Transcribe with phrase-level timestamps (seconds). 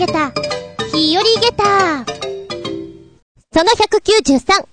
[0.00, 0.32] げた、
[0.94, 2.06] 日和げた。
[3.52, 4.62] その193。
[4.62, 4.66] 5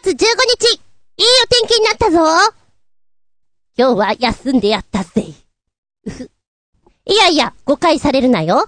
[0.00, 2.20] 月15日、いいお天気になったぞ
[3.76, 5.26] 今日は休んでやったぜ。
[6.06, 6.30] うふ。
[7.04, 8.66] いやいや、誤解されるなよ。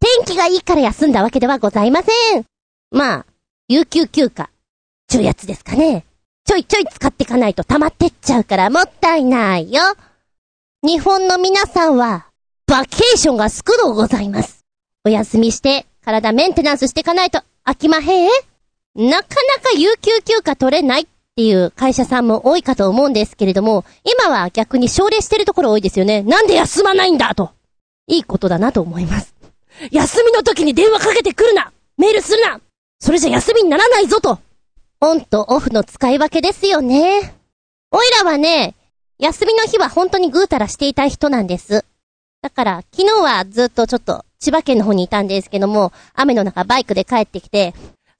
[0.00, 2.44] 天気がいいから休んだわけではございません。
[2.90, 3.26] まあ、
[3.68, 4.50] 有給休暇、
[5.08, 6.04] ちゅうやつですかね。
[6.44, 9.80] ちょいちょい使ってかないと溜まってっちゃうからもったいないよ。
[10.82, 12.31] 日本の皆さんは、
[12.66, 14.64] バケーションが少のございます。
[15.04, 18.30] お休みして、体メンテナンスしてかないと飽きまへん？
[18.94, 21.06] なかなか有給休暇取れないっ
[21.36, 26.22] ていう会社さんも多いかと思うんですけれども、今は逆に奨励してるところ多いですよね。
[26.22, 27.50] なんで休まないんだと。
[28.06, 29.34] いいことだなと思います。
[29.90, 32.60] 休みの時に電話かけてくるなメールするな
[33.00, 34.38] それじゃ休みにならないぞと
[35.00, 37.34] オンとオフの使い分けですよね。
[37.90, 38.74] おいらはね、
[39.18, 41.84] 休みの日は本当にぐうたらしていたい人なんです。
[42.42, 47.72] だから、昨日はずっとちょっと千葉県の方にいたんですけども、雨の中バイクで帰ってきて、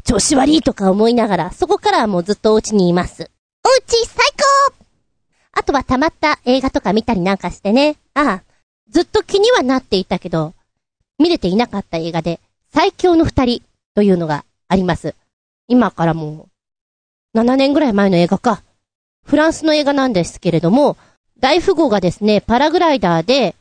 [0.04, 3.30] 調子悪いとか思いながら、そこからはもうずっとお家にいます。
[3.64, 4.24] お家最
[4.70, 4.74] 高
[5.50, 7.96] あとは溜まった映画とか見たりなんかしてね。
[8.14, 8.42] ああ、
[8.90, 10.54] ずっと気にはなっていたけど、
[11.18, 12.38] 見れていなかった映画で、
[12.72, 13.62] 最強の二人
[13.96, 15.16] というのがあります。
[15.66, 16.46] 今からも
[17.34, 18.62] う、7年ぐらい前の映画か。
[19.24, 20.96] フランスの映画なんですけれども、
[21.40, 23.56] 大富豪がですね、パラグライダーで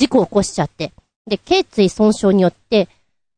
[0.00, 0.92] 事故を起こしちゃって、
[1.26, 2.88] で、頸椎損傷によって、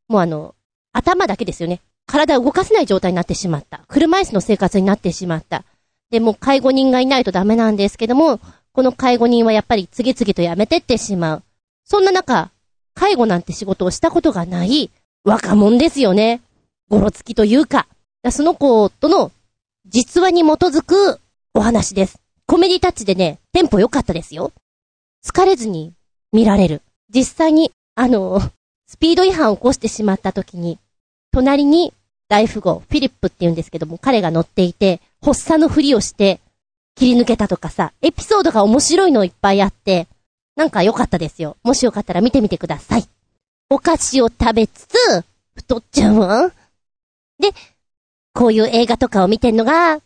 [0.06, 0.54] もうあの、
[0.92, 1.80] 頭だけですよね。
[2.06, 3.80] 体を動かせない状態になってしまった。
[3.88, 5.64] 車椅子の生活になってしまった。
[6.10, 8.38] で、もう介護人がいないとダメなんですけども、
[8.72, 11.42] この介護人はやっぱり次々と辞めてってしまう。
[11.84, 12.52] そんな中、
[12.94, 14.90] 介護なんて仕事をしたことがない
[15.24, 16.42] 若者ですよね。
[16.88, 17.88] ごろつきというか。
[18.30, 19.32] その子との
[19.86, 21.18] 実話に基づく
[21.54, 22.20] お話です。
[22.46, 24.52] コメディタッチでね、テンポ良かったですよ。
[25.24, 25.92] 疲れずに
[26.32, 26.82] 見られる。
[27.14, 28.40] 実際に、あの、
[28.86, 30.78] スピード違反を起こしてしまった時に、
[31.30, 31.92] 隣に
[32.28, 36.40] 大富豪、フィリップって言うんですけども、彼が乗っていて、発作のふりをして、
[36.94, 40.08] 切り抜けたとかさ、エピソードが面白いのいっぱいあって、
[40.56, 41.56] なんか良かったですよ。
[41.62, 43.08] もしよかったら見てみてください。
[43.70, 45.24] お菓子を食べつつ、
[45.54, 46.52] 太っちゃうわ。
[47.38, 47.52] で、
[48.34, 50.00] こういう映画とかを見てんのが、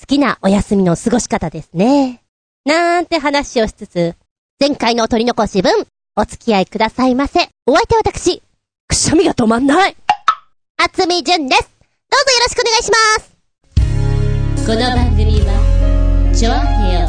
[0.00, 2.22] 好きなお休みの過ごし方ですね。
[2.64, 4.14] なんて話をしつつ、
[4.60, 5.86] 前回の取り残し分、
[6.16, 7.48] お付き合いくださいませ。
[7.64, 8.42] お相手は私、
[8.88, 9.96] くしゃみが止まんない。
[10.78, 11.62] あつみじゅんです。
[11.62, 14.66] どうぞよろしくお願いします。
[14.66, 16.56] この番組は、ちょあ
[16.88, 17.06] へよ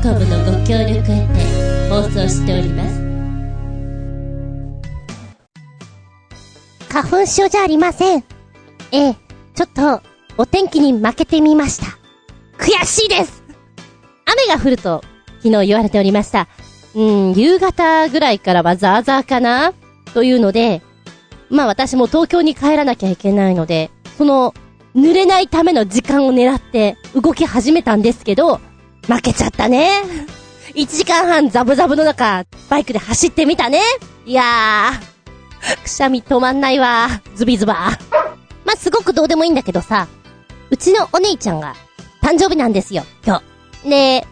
[0.00, 3.02] .com のご協力へて放送しております。
[6.88, 8.24] 花粉症じゃありません。
[8.92, 9.16] ええ、
[9.54, 10.00] ちょっと、
[10.38, 11.98] お天気に負けてみました。
[12.56, 13.42] 悔しいです
[14.24, 15.04] 雨が降ると、
[15.42, 16.48] 昨日言われておりました。
[16.94, 19.72] うん、夕方ぐらいからはザーザーかな？
[20.14, 20.82] というので、
[21.50, 24.54] まあ私も東京に帰らなきゃいけないので、その、
[24.94, 28.60] 濡れないための時間を狙って動き始めたんですけど、
[29.06, 29.90] 負けちゃったね。
[30.74, 33.80] 1時間半ザブザブの中、バイクで走ってみたね。
[34.26, 37.08] いやー、くしゃみ止まんないわ。
[37.34, 37.78] ズビズバー。
[38.64, 40.08] まあ、すごくどうでもいいんだけどさ、
[40.70, 41.74] うちのお姉ちゃんが
[42.22, 43.42] 誕生日なんですよ、今
[43.82, 43.90] 日。
[43.90, 44.26] で、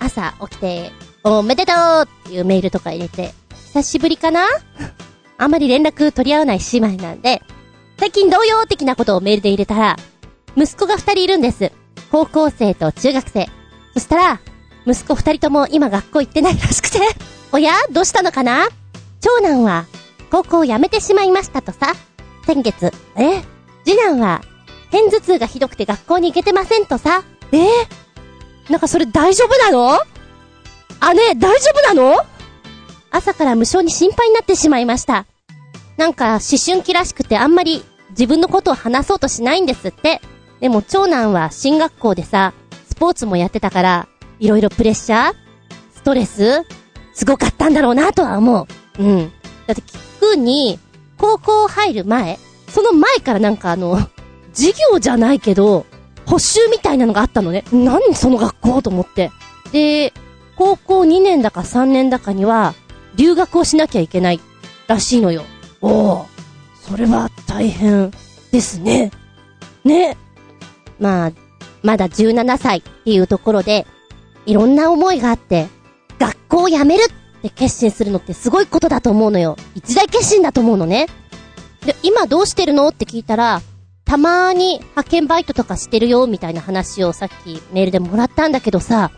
[0.00, 0.92] 朝起きて、
[1.24, 3.32] おめでとうっていうメールとか入れて、
[3.72, 4.46] 久しぶりかな？
[5.38, 7.42] あんまり連絡取り合わない姉妹なんで、
[7.98, 9.96] 最近どうよ的なことをメールで入れたら、
[10.56, 11.72] 息子が二人いるんです。
[12.10, 13.48] 高校生と中学生。
[13.94, 14.40] そしたら、
[14.86, 16.98] 息子二人とも今学校行ってないらしくて。
[17.52, 17.72] おや？
[17.90, 18.68] どうしたのかな？
[19.20, 19.86] 長男は、
[20.30, 21.94] 高校を辞めてしまいましたとさ。
[22.46, 22.92] 先月。
[23.16, 23.42] え？
[23.84, 24.40] 次男は、
[24.90, 27.24] 偏頭痛がひどくて学校に行けてませんとさ。
[27.52, 27.56] え？
[27.58, 27.68] ー、
[28.68, 29.98] なんかそれ大丈夫なの？
[31.14, 32.16] 姉、大丈夫なの？
[33.10, 35.26] 朝から無性に心配になってしまいました。
[35.96, 40.20] なんか思春期らしくてあんまり自分のことを話そうとしないんですって。
[40.60, 42.54] でも長男は進学校でさ、
[42.88, 45.34] スポーツもやってたから、いろいろプレッシャー？
[45.94, 46.64] ストレス？
[47.14, 48.62] すごかったんだろうなとは思
[48.98, 49.02] う。
[49.02, 49.32] うん。
[49.66, 50.78] だって聞くに、
[51.18, 53.98] 高校入る前その前からなんかあの、
[54.52, 55.86] 授業じゃないけど、
[56.26, 57.64] 補習みたいなのがあったのね。
[57.72, 59.30] 何その学校と思って。
[59.72, 60.12] で、
[60.56, 62.74] 高校2年だか3年だかには、
[63.16, 64.40] 留学をしなきゃいけない
[64.88, 65.44] らしいのよ。
[65.80, 66.26] おお、
[66.80, 68.12] それは大変
[68.50, 69.10] ですね。
[69.84, 70.16] ね。
[70.98, 71.32] まあ、
[71.82, 73.86] まだ17歳っていうところで、
[74.46, 75.68] いろんな思いがあって、
[76.18, 79.56] 学校を辞めるって決心するのってすごいことだと思うのよ。
[79.74, 81.06] 一大決心だと思うのね。
[81.84, 82.88] で、今どうしてるの？
[82.88, 83.60] って聞いたら、
[84.06, 89.10] たまーに派遣バイトとかしてるよ、みたいな話をさっきメールでもらったんだけどさ、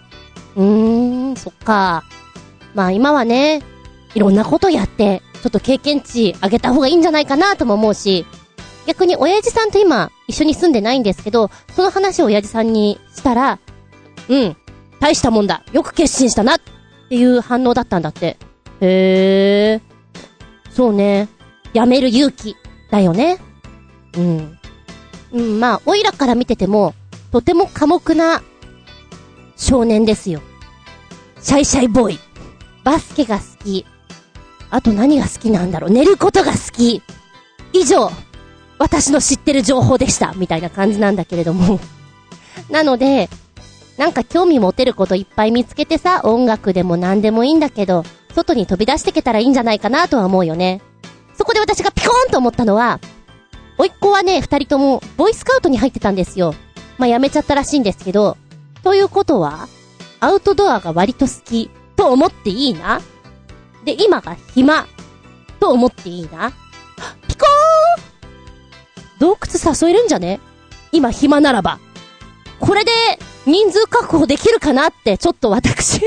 [0.57, 2.05] うーん、そっか。
[2.75, 3.63] まあ今はね、
[4.15, 8.25] いろんなことやって、ちょっと経験値上げた方がいいんじゃないかなとも思うし、
[8.87, 13.59] 逆に親父さんと今一緒に住んでないんですけど、その話を親父さんにしたら、
[14.29, 14.57] うん、
[15.01, 15.63] 大したもんだ。
[15.73, 16.61] よく決心したなっ
[17.11, 18.39] ていう反応だったんだって。
[18.81, 19.81] へえ。
[20.71, 21.29] そうね。
[21.75, 22.57] やめる勇気
[22.91, 23.39] だよね。
[24.17, 24.58] うん。
[25.33, 26.95] うん、まあ、おいらから見てても、
[27.31, 28.43] とても寡黙な
[29.57, 30.41] 少年ですよ。
[31.41, 32.19] シャイシャイボーイ。
[32.85, 33.85] バスケが好き。
[34.71, 35.91] あと何が好きなんだろう。
[35.91, 37.03] 寝ることが好き。
[37.73, 38.11] 以上、
[38.79, 40.33] 私の知ってる情報でした。
[40.35, 41.81] みたいな感じなんだけれども。
[42.71, 43.29] なので、
[43.97, 48.05] なんか興味持てることいっぱい見つけてさ、音楽でも何でもいいんだけど、
[48.35, 50.81] 外に飛び出してけたらいいんじゃないかなとは思うよね。
[51.37, 53.01] そこで私がピコーンと思ったのは、
[53.79, 56.55] おいっ子はね、二人とも、ボイスカウトに入ってたんですよ。
[56.99, 58.37] まあ、辞めちゃったらしいんですけど、
[58.83, 59.69] ということは、
[60.21, 63.01] アウトドアが割と好き、と思っていいな？
[63.85, 64.87] で、今が暇、
[65.61, 66.53] と思っていいな？
[67.29, 70.41] ピコーン洞窟誘えるんじゃね？
[70.91, 71.79] 今暇ならば。
[72.59, 72.91] これで、
[73.47, 76.01] 人数確保できるかなって、ちょっと私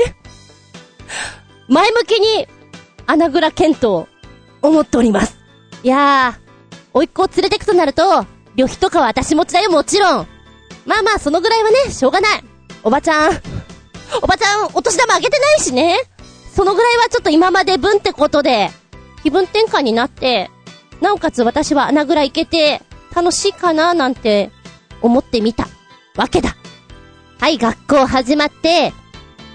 [1.68, 2.46] 前向きに、
[3.06, 4.06] 穴蔵検討、
[4.60, 5.38] 思っております。
[5.82, 6.41] いやー、
[6.94, 10.26] おいっ子を連れてくとなると、旅費とかは私持ちだよ、もちろん。
[10.86, 12.44] まあまあ、そのぐらいはね、しょうがない。
[12.82, 13.40] おばちゃん、
[14.22, 15.98] おばちゃん、お年玉あげてないしね。
[16.54, 18.70] そのぐらいはちょっと今まで分ってことで、
[19.22, 20.50] 気分転換になって、
[21.00, 22.82] なおかつ私は穴蔵行けて、
[23.14, 24.50] 楽しいかななんて、
[25.00, 25.68] 思ってみた、
[26.16, 26.56] わけだ。
[27.40, 28.92] はい、学校始まって、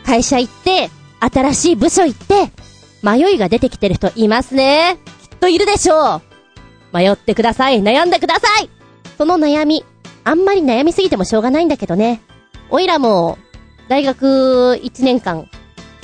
[0.06, 0.90] 会社行って、
[1.20, 2.52] 新しい部署行って、
[3.04, 4.98] 迷いが出てきてる人いますね。
[5.32, 6.27] きっといるでしょう。
[6.98, 7.82] 迷ってください。
[7.82, 8.70] 悩んでください。
[9.18, 9.86] その悩み、
[10.24, 12.22] あんまり悩みすぎてもしょうがないんだけどね。
[12.70, 13.38] おいらも、
[13.88, 15.50] 大学1年間、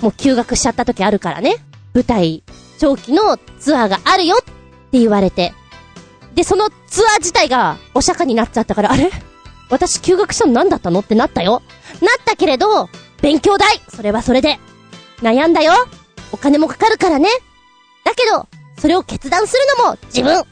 [0.01, 1.55] もう休学しちゃった時あるからね。
[1.93, 2.43] 舞台、
[2.77, 4.43] 長期のツアーがあるよっ
[4.91, 5.53] て言われて。
[6.35, 9.09] で、そのツアー自体がお釈迦になっちゃったから、あれ？
[9.69, 11.61] 私休学したの何だったのってなったよ。
[12.01, 12.89] なったけれど、
[13.21, 14.59] 勉強代それはそれで。
[15.21, 15.73] 悩んだよ
[16.31, 17.29] お金もかかるからね。
[18.03, 18.47] だけど、
[18.77, 20.43] それを決断するのも自分。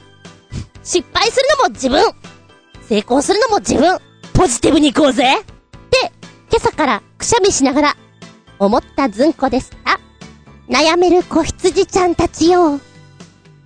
[0.83, 2.03] 失敗するのも自分。
[2.87, 3.99] 成功するのも自分。
[4.33, 6.11] ポジティブに行こうぜって、
[6.49, 7.97] 今朝からくしゃみしながら、
[8.59, 9.99] 思ったずんこでした。
[10.67, 12.79] 悩める子羊ちゃんたちよ。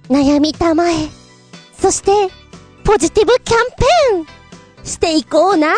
[0.10, 0.96] 悩みたまえ。
[1.80, 2.12] そして、
[2.84, 5.74] ポジティブキャンペーンしていこうな。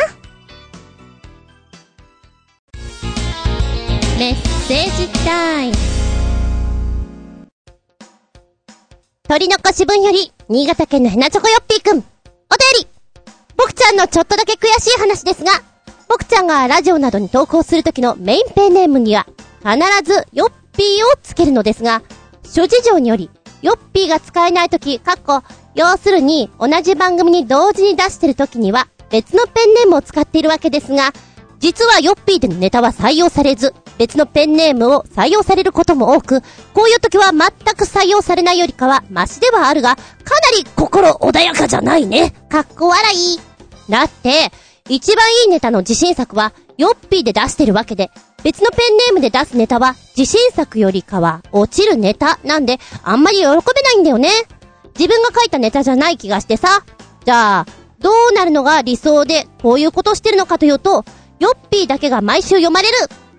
[4.18, 4.36] メッ
[4.68, 5.76] セージタイム。
[9.28, 11.98] 鳥の腰分より、新潟県のヘナチョコヨッピーくん。
[11.98, 12.06] お便
[12.80, 12.88] り
[13.58, 15.52] 僕ちゃんのちょっとだけ悔しい話ですが、
[16.08, 19.28] 僕ちゃんがラジオなどに投稿するときのメインペンネームには、
[19.60, 19.76] 必
[20.10, 22.02] ずヨッピーをつけるのですが、
[22.46, 23.30] 諸事情により、
[23.62, 25.44] ヨッピーが使えないとき、かっこ、
[25.76, 31.12] 要するに、同じ番組に同時に出してるときには、別のペンネームを使っているわけですが、
[31.60, 36.42] 実はヨッピーでのネタは採用されず、別のペンネームを採用されることも多く、
[36.74, 42.34] こういう時は全く採用されないよりかはマシではあるが、かなり心穏やかじゃないね。
[42.50, 43.40] かっこ笑い。
[43.90, 44.52] だって、
[44.90, 48.12] 一番いいネタの自信作は、ヨッピーで出してるわけで、
[48.44, 53.58] 別のペンネームで出すネタは、自信作よりかは落ちるネタなんで、あんまり喜べな
[53.94, 54.30] いんだよね。
[54.98, 56.84] 自分が書いたネタじゃない気がしてさ。
[57.26, 57.66] じゃあ、
[58.00, 61.04] どうなるのが理想で、こういうことしてるのかというと、
[61.40, 62.98] ヨッピーだけが毎週読まれる。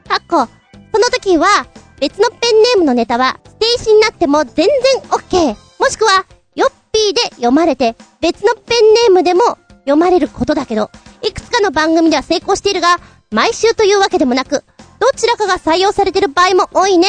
[0.08, 0.48] かっこ。
[0.92, 1.66] その時は、
[2.00, 4.66] 別のペンネームのネタは、ステージになっても全然
[5.10, 5.56] OK。
[5.78, 6.24] もしくは、
[6.54, 10.90] ヨッピーで読まれて、別のペンネームでも読まれることだけど、
[11.22, 12.98] いくつかの番組では成功しているが、
[13.30, 14.64] 毎週というわけでもなく、
[14.98, 17.08] どちらかが採用されてる場合も多いね。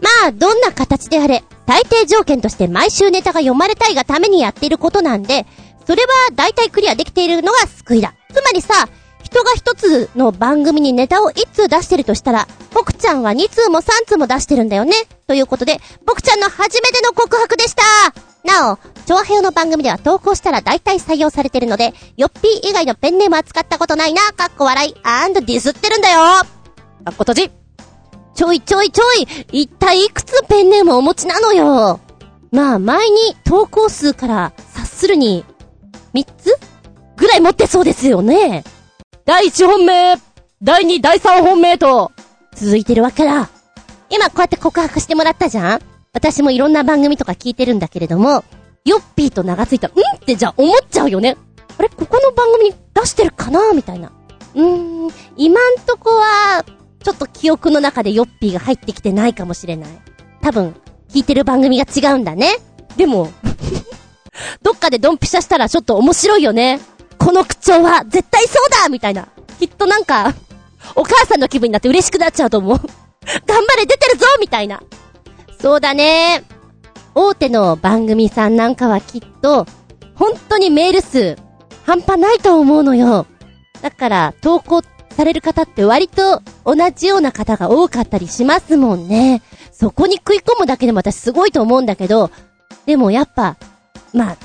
[0.00, 5.46] まあ、どんな形であれ、大抵条件として毎週ネタが読まれたいがためにやっていることなんで、
[5.86, 8.14] それは大体クリアできているのが救いだ。
[8.32, 8.88] つまりさ、
[9.28, 14.94] 人が一つの番組にネタを一通出してるとしたら、僕ちゃんは二通も三通も出してるんだよね。
[15.26, 17.82] ということで、僕ちゃんの初めての告白でした。
[18.42, 26.20] なお、長編の番組では投稿したら大体採用されてるので、ヨッピー以外のペンネームは使ったことないな、かっこ笑い、アンドディスってるんだよ。
[26.20, 26.44] かっ
[27.04, 27.50] こ閉じ。
[28.34, 29.28] ちょいちょいちょい。
[29.52, 32.00] 一体いくつペンネームをお持ちなのよ。
[32.50, 35.44] まあ、前に投稿数から察するに、
[36.14, 36.56] 三つ
[37.16, 38.64] ぐらい持ってそうですよね。
[39.28, 40.16] 第1本目、
[40.62, 42.12] 第2、第3本目と、
[42.54, 43.50] 続いてるわけだ。
[44.08, 45.80] 今こうやって告白してもらったじゃん？
[46.14, 48.42] 私もいろんな番組とか聞いてるんだけれども、
[48.86, 50.16] ヨッピーと名がついた、うん？
[50.16, 51.36] ってじゃあ思っちゃうよね。
[51.76, 51.90] あれ？
[51.90, 53.74] ここの番組に出してるかな？
[53.74, 54.10] みたいな。
[54.54, 56.64] うーん、今んとこは、
[57.04, 59.90] ちょっと記憶の中でヨッピーが入ってきてないかもしれない。
[60.40, 60.74] 多分、
[61.10, 62.56] 聞いてる番組が違うんだね。
[62.96, 63.30] でも、
[64.62, 66.80] どっかでドンピシャしたらちょっと面白いよね。
[67.18, 69.28] この口調は絶対そうだみたいな。
[69.58, 70.34] きっとなんか、
[70.94, 72.78] お母さんの気分になって嬉しくなっちゃうと思う。
[73.46, 74.80] 頑張れ出てるぞみたいな。
[75.60, 76.44] そうだね。
[77.14, 79.66] 大手の番組さんなんかはきっと、
[80.14, 81.36] 本当にメール数、
[81.84, 83.26] 半端ないと思うのよ。
[83.82, 89.42] だから、投稿される方って割と同じような方が多かったりしますもんね。
[89.72, 92.30] そこに食い込むだけでも私すごいと思うんだけど、
[92.86, 93.56] でもやっぱ、
[94.12, 94.36] まあ、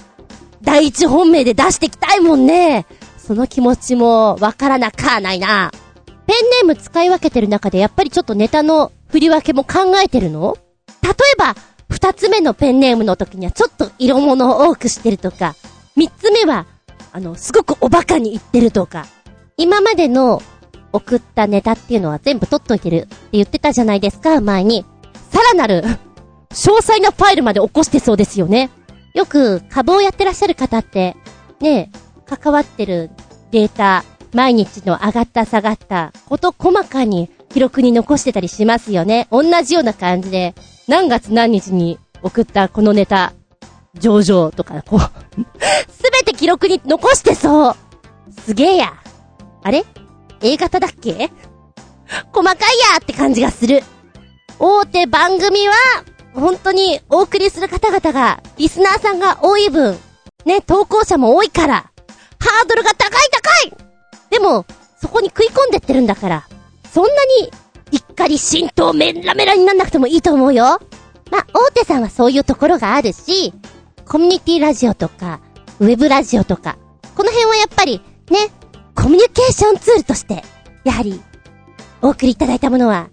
[0.64, 2.86] 第一本命で出してきたいもんね。
[3.18, 5.72] その気持ちもわからなかないな。
[6.26, 10.58] ペンネーム使い分けてる中でやっぱりちょっとネタの振り分けも考えてるの？
[11.04, 11.56] 例えば、
[11.90, 15.54] 二つ目のペンネームの時にはちょっと色物を多くしてるとか、
[15.96, 16.66] 三つ目は、
[17.12, 19.06] あの、すごくおバカに言ってるとか、
[19.58, 20.42] 今までの
[20.92, 24.86] 送ったネタっていうのは全部取っといてるって言ってたじゃないですか、前に。
[25.30, 25.84] さらなる、
[26.52, 28.70] 詳細なファイルまで起こしてそうですよね。
[29.14, 31.16] よく株をやってらっしゃる方って、
[31.60, 31.92] ね、
[32.26, 33.12] 関わってる
[33.52, 34.04] データ、
[34.34, 39.28] 毎日の上がった下がったこと細かに記録に残してたりしますよね。
[39.32, 40.56] 同じような感じで、
[40.88, 43.34] 何月何日に送ったこのネタ、
[43.96, 45.00] 上場とか、こう
[45.92, 47.76] すべて記録に残してそう
[48.46, 48.94] すげえや。
[49.62, 49.86] あれ
[50.42, 51.30] ?A 型だっけ？
[52.32, 52.58] 細かい
[52.94, 53.84] やって感じがする。
[54.60, 55.74] 大手番組は、
[56.34, 59.98] 本当にお送りする方々が、リスナーさんが多い分、
[60.46, 61.92] ね、投稿者も多いから、
[62.40, 63.84] ハードルが高い高い
[64.30, 64.66] でも、
[65.00, 66.48] そこに食い込んでってるんだから、
[66.92, 67.10] そんな
[67.42, 67.52] に、
[67.92, 70.80] 一家に浸透メラメラになんなくてもいいと思うよ。
[71.30, 73.54] まあ、大手さんはそういうところがあるし、
[74.06, 75.40] コミュニティラジオとか、
[75.80, 76.78] ウェブラジオとか、
[77.16, 78.50] この辺はやっぱり、ね、
[78.96, 80.44] コミュニケーションツールとして、
[80.84, 81.22] やはり、
[82.02, 83.10] お送りいただいたものは、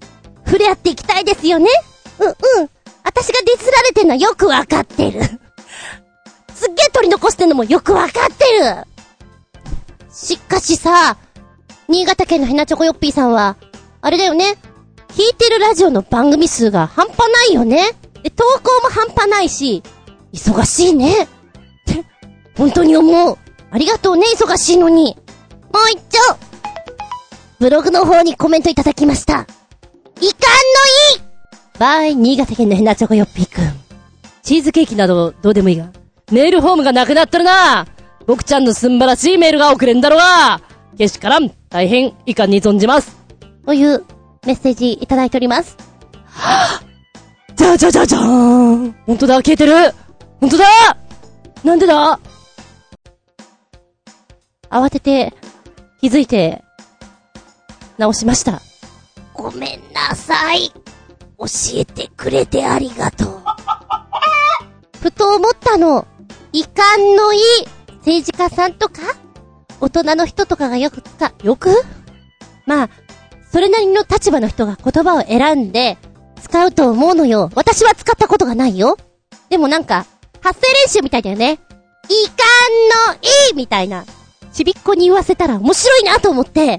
[0.47, 1.69] 触れ合っていきたいですよね
[2.19, 2.71] うん、うん。
[3.05, 5.23] 私がディスられてんのはよくわかってる。
[6.55, 8.87] すっげえ取り残してんのもよくわかってる
[10.13, 11.17] しかしさ、
[11.89, 13.57] 新潟県のヘナチョコヨッピーさんは、
[14.03, 14.59] あれだよね。
[15.09, 17.93] 聞いてるラジオの番組数が半端ないよね。
[18.23, 19.83] で、投稿も半端ないし、
[20.33, 21.25] 忙しいね。
[21.25, 21.27] っ
[21.87, 22.05] て、
[22.57, 23.39] 本当に思う。
[23.71, 25.17] ありがとうね、忙しいのに。
[25.73, 26.37] もう一丁
[27.59, 29.35] ブログの方にコメントいただきました。
[29.35, 29.47] いかんの
[30.23, 30.27] い
[31.19, 31.30] い
[31.81, 33.65] バイ、新潟県のヘナチョコヨッピーくん。
[34.43, 35.91] チーズケーキなどどうでもいいが、
[36.31, 37.45] メールフォームがなくなったら
[37.85, 37.87] な
[38.27, 40.61] 僕ちゃんのすんばらしいメールが送れんだろうが
[40.99, 43.17] けしからん大変遺憾に存じます
[43.65, 44.05] という
[44.45, 45.79] メッセージいただいております。
[46.27, 49.73] はぁじゃじゃじゃじゃーんほんとだ消えてる
[50.39, 50.67] ほんとだ
[51.65, 52.21] なんでだ？
[54.69, 55.33] 慌てて、
[56.03, 56.63] 気づいて、
[57.97, 58.61] 直しました。
[59.33, 60.71] ごめんなさい。
[61.41, 63.43] 教えてくれてありがとう。
[65.01, 66.07] ふと思ったの。
[66.53, 67.41] 遺憾のいい
[67.99, 69.01] 政治家さんとか？
[69.81, 71.71] 大人の人とかがよく使、よく？
[72.67, 72.91] まあ、
[73.51, 75.97] それなりの立場の人が言葉を選んで
[76.43, 77.51] 使うと思うのよ。
[77.55, 78.99] 私は使ったことがないよ。
[79.49, 80.07] でもなんか、
[80.43, 81.59] 発声練習みたいだよね。
[82.09, 83.19] 遺憾のい
[83.53, 84.05] いみたいな。
[84.53, 86.79] ちびっこに言わせたら面白いなと思って、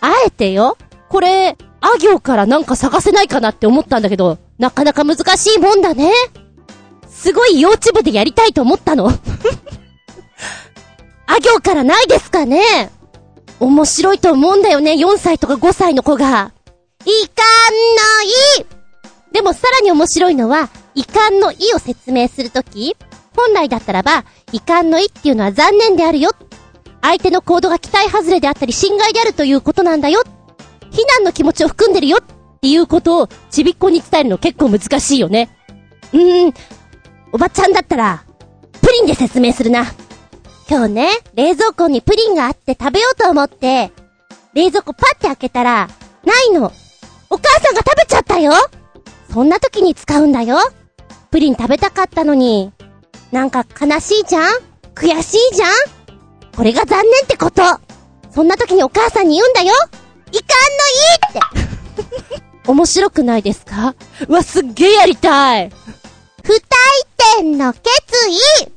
[0.00, 0.76] あえてよ、
[1.08, 6.12] これ、あ行からなんか探せないかなって思ったんだけど、なかなか難しいもんだね。
[7.08, 9.10] すごい幼稚部でやりたいと思ったの。
[11.26, 12.90] あ行からないですかね
[13.58, 16.52] 面白いと思うんだよね、4歳とか5歳の子が。
[17.04, 17.80] いかんの
[18.62, 18.66] い
[19.32, 22.96] でもさらに面白いのは、遺憾の意を説明するとき、
[23.36, 26.30] 本来だったらば、遺憾の意っていうのは残念であるよ。
[27.00, 30.22] 相手の行動が期待外れであったり、侵害であるということなんだよ。
[30.92, 35.48] 非難の気持ちを含んでるよっていうことを、ちびっこに伝えるの結構難しいよね。
[36.12, 36.54] うーん、
[37.32, 38.24] おばちゃんだったら、
[38.80, 39.86] プリンで説明するな。
[40.68, 43.90] 今日ね、冷蔵庫にプリンがあって食べようと思って、
[44.54, 45.88] 冷蔵庫パッて開けたら、
[46.24, 46.72] ないの。
[47.30, 48.52] お母さんが食べちゃったよ
[49.32, 50.58] そんな時に使うんだよ。
[51.30, 52.70] プリン食べたかったのに、
[53.30, 54.52] なんか悲しいじゃん？
[54.94, 55.70] 悔しいじゃん？
[56.54, 57.62] これが残念ってこと
[58.30, 59.72] そんな時にお母さんに言うんだよ
[60.32, 62.70] いかんのいいって。
[62.70, 63.94] 面白くないですか？
[64.28, 65.70] うわ、すっげえやりたい。
[66.42, 66.58] 不退
[67.36, 67.84] 転の決
[68.28, 68.72] 意。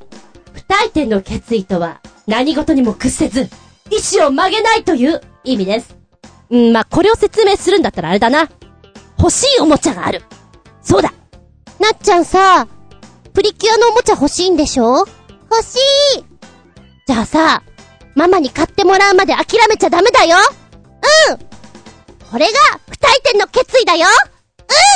[0.68, 3.50] 大抵の決意とは、何事にも屈せず、
[3.92, 5.96] 意志を曲げないという意味です。
[6.50, 8.50] うん、まあ、これを説明するんだったらあれだな。
[9.18, 10.24] 欲しいおもちゃがある。
[10.82, 11.14] そうだ。
[11.80, 12.68] なっちゃんさ、
[13.34, 15.06] プリキュアのおもちゃ欲しいんでしょ？
[15.52, 15.78] 欲し
[16.18, 16.26] い。
[17.08, 17.64] じゃあさ、
[18.16, 20.38] ママに買ってもらうまで諦めちゃダメだよ
[21.30, 21.38] うん。
[22.32, 22.54] これが、
[22.88, 24.08] 不退転の決意だよ。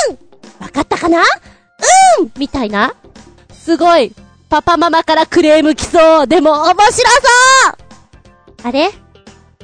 [0.08, 0.64] うん。
[0.64, 1.20] わかったかな？
[1.20, 1.22] う
[2.24, 2.32] ん。
[2.36, 2.94] みたいな。
[3.52, 4.12] すごい。
[4.48, 6.26] パパママからクレーム来そう。
[6.26, 7.02] でも面白そ
[7.70, 8.68] う。
[8.68, 8.90] あれ？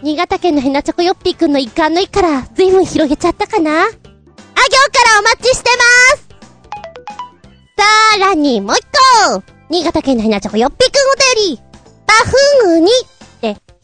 [0.02, 3.82] 新潟県のヘナチョコヨッピーくんの一環の一から随分広げちゃったかな？
[3.82, 6.26] あ行からお待ちしてます。
[7.78, 8.82] さらにもう一
[9.32, 9.42] 個。
[9.68, 11.62] 新潟県のヘナチョコヨッピーくんお便り。
[12.06, 12.90] バフンウニ。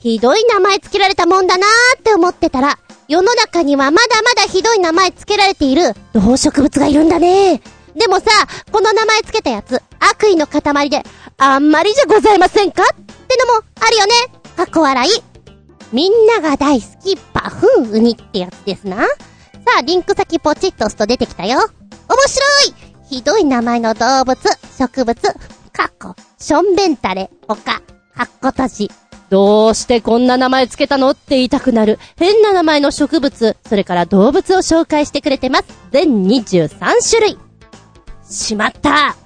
[0.02, 7.62] ひどい名前つけられたもんだなーって思ってたら世の中にはまだまだひどい名前つけられている動植物がいるんだね
[7.94, 8.25] でもさ、
[8.73, 11.04] この名前つけたやつ、悪意の塊で、
[11.38, 12.82] あんまりじゃございませんか？
[12.82, 14.12] ってのもあるよね。
[14.56, 15.11] かっこ笑い。
[15.92, 18.97] みんなが大好き、バフンウニってやつですな。
[18.97, 19.06] さ
[19.78, 21.59] あ、リンク先ポチッと押すと出てきたよ。
[21.59, 22.47] 面白
[23.11, 24.38] いひどい名前の動物、
[24.78, 25.21] 植物、
[25.71, 27.82] かっこ、しょんべんたれ、ほか、
[28.16, 28.90] かっこ閉じ。
[29.32, 31.12] どうしてこんな名前つけたの？
[31.12, 31.98] って言いたくなる。
[32.18, 35.64] 変な名前の植物、それから動物を紹介してくれてます。
[35.90, 37.38] 全23種類。
[38.28, 39.16] しまった。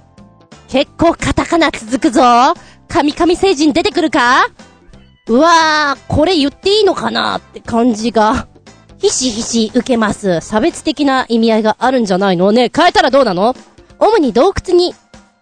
[0.69, 2.21] 結構カタカナ続くぞ。
[2.87, 4.47] 神々星人出てくるか？
[5.27, 8.47] うわー、これ言っていいのかなって感じが、
[8.99, 10.39] ひしひし受けます。
[10.39, 12.53] 差別的な意味合いがあるんじゃないの？
[12.53, 13.57] ね、変えたらどうなの？
[13.99, 14.95] 主に洞窟に、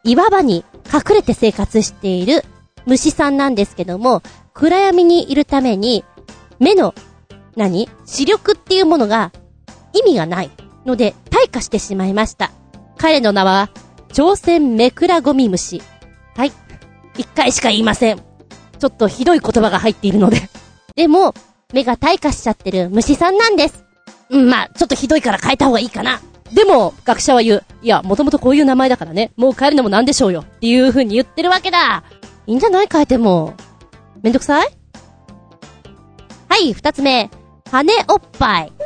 [0.03, 2.43] 岩場に隠れて生活している
[2.87, 4.23] 虫さんなんですけども、
[4.55, 6.05] 暗闇にいるために、
[6.59, 6.95] 目の、
[7.57, 7.89] 何？
[8.05, 9.33] 視力っていうものが
[9.93, 10.49] 意味がない
[10.85, 12.51] ので退化してしまいました。
[12.97, 13.69] 彼の名は、
[14.13, 15.81] 朝鮮メクラゴミ虫。
[16.37, 16.53] はい。
[17.17, 18.17] 一回しか言いません。
[18.79, 20.49] ちょっとひどい言葉が入っているので。
[20.95, 21.33] でも、
[21.73, 23.83] 目が退化しちゃってる虫さんなんです。
[24.29, 26.21] うん、まあ、ちょっとひどいから変えた方がいいかな。
[26.53, 27.63] でも、学者は言う。
[27.81, 29.33] いや、もともとこういう名前だからね。
[29.35, 30.41] もう変えるのもなんでしょうよ。
[30.41, 32.03] っていう風に言ってるわけだ。
[32.47, 32.87] いいんじゃない？
[32.89, 33.53] 変えても。
[34.25, 34.67] めんどくさい？
[36.49, 37.29] はい、二つ目。
[37.69, 38.73] 羽おっぱい。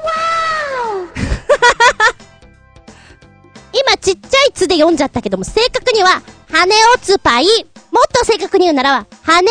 [3.71, 6.21] 今ちっちゃいつで読んじゃったけども、正確には、
[6.51, 7.45] 羽おつぱい。
[7.89, 9.47] もっと正確に言うならば、羽お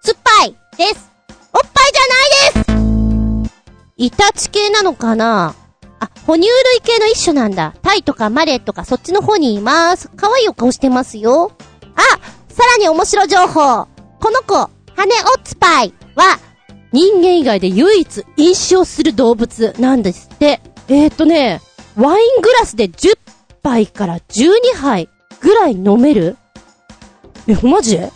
[0.00, 1.10] つぱいです。
[1.52, 2.14] おっぱいじゃな
[2.62, 3.54] いです
[3.98, 5.54] イタチ系なのかな？
[6.00, 7.74] あ、哺乳類系の一種なんだ。
[7.82, 10.08] タイとかマレーとかそっちの方にいます。
[10.16, 11.52] 可愛いお顔してますよ。
[11.96, 12.16] あ、さ
[12.78, 13.88] らに面白情報。
[14.18, 15.04] この子、羽
[15.34, 16.38] おつぱいは、
[16.92, 20.60] 人間以外で唯一飲酒をする動物なんですって。
[20.88, 21.60] えー、っとね、
[21.96, 23.18] ワイングラスで10
[23.62, 25.08] 杯から12杯
[25.40, 26.36] ぐらい飲める？
[27.46, 27.98] え、マジ？
[27.98, 28.10] で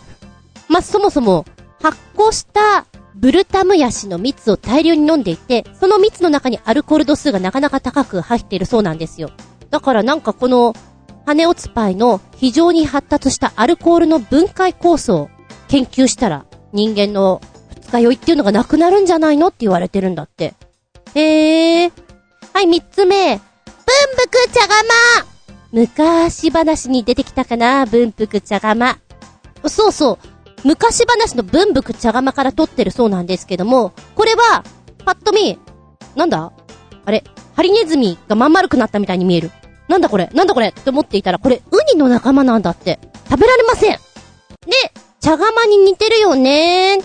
[0.67, 1.45] まあ、そもそも、
[1.81, 9.29] 発酵したブルタムヤシの蜜を大量に飲んでいて、その蜜の中にアルコール度数がなかなか高く入っているそうなんですよ。
[9.69, 10.73] だからなんかこの、
[11.25, 15.29] 羽オツパイの非常に発達したアルコールの分解酵素を
[15.67, 17.41] 研究したら、人間の
[17.81, 20.53] 二日酔いっていうのがなくなるんじゃないのって言われてるんだって。
[21.15, 21.91] へー。
[22.53, 23.37] はい、三つ目。
[23.37, 23.41] 文
[24.17, 24.83] 福茶釜
[25.71, 28.97] 昔話に出てきたかな文福茶釜。
[29.67, 30.17] そうそう。
[30.63, 34.63] 昔話の文福茶釜から撮ってるそうなんですけども、これは、
[35.05, 35.57] パッと見、
[36.15, 36.51] なんだ？
[37.05, 37.23] あれ、
[37.55, 39.51] ハリネズミがまん丸くなったみたいに見える。
[39.87, 40.29] なんだこれ？
[40.33, 40.67] なんだこれ？
[40.67, 42.99] って思っていたら、これ、ウニの仲間なんだって。
[43.29, 43.93] 食べられません。
[43.93, 43.99] で、
[45.21, 46.97] 茶釜に似てるよね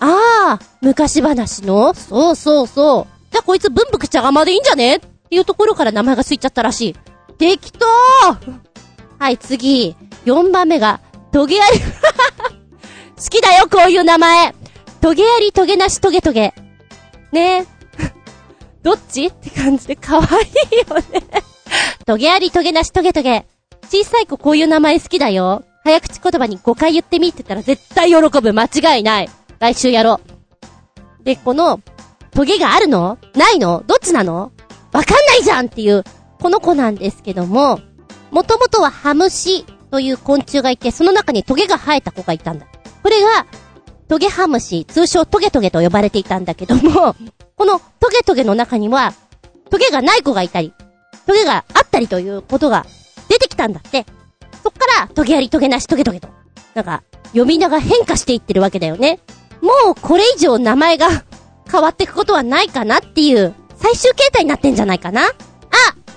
[0.00, 3.32] ああ、昔話のそうそうそう。
[3.32, 4.96] じゃあこいつ文福茶釜でいいんじゃね？
[4.96, 6.96] っていうところから名前がついちゃったらしい。
[7.38, 7.86] 適当
[9.18, 9.96] はい、次。
[10.26, 11.00] 4番目が、
[11.32, 11.78] トゲアリ
[13.16, 14.54] 好きだよ、こういう名前。
[15.00, 16.52] トゲアリ、トゲなし、トゲトゲ。
[17.32, 17.66] ねえ。
[18.82, 19.26] どっち？
[19.26, 20.26] って感じで可愛い
[20.88, 21.22] よね
[22.04, 23.46] トゲあり、トゲなし、トゲトゲ。
[23.88, 25.64] 小さい子こういう名前好きだよ。
[25.86, 28.52] 早口言葉に5回言ってみてたら絶対喜ぶ。
[28.52, 29.28] 間違いない。
[29.60, 30.20] 来週やろ
[31.20, 31.24] う。
[31.24, 31.80] で、この、
[32.32, 33.18] トゲがあるの？
[33.36, 33.84] ないの？
[33.86, 34.50] どっちなの？
[34.92, 36.02] わかんないじゃんっていう、
[36.40, 37.78] この子なんですけども、
[38.32, 42.66] もともとはハムシという昆虫がいて、その中にトゲが生えた子がいたんだ。
[43.04, 43.46] これが、
[44.08, 47.14] トゲハムシ、通称トゲトゲと呼ばれていたんだけども、
[47.54, 49.14] このトゲトゲの中には、
[49.70, 50.72] トゲがない子がいたり、
[51.28, 52.84] トゲがあったりということが
[53.28, 54.04] 出てきたんだって。
[54.66, 56.28] そっから、トゲありトゲなしトゲトゲと。
[56.74, 59.20] なんか、呼び名が変化していってるわけだよね。
[59.60, 61.08] もうこれ以上名前が
[61.70, 65.32] 変わっていくことはないかなっていう最終形態になってんじゃないかなあ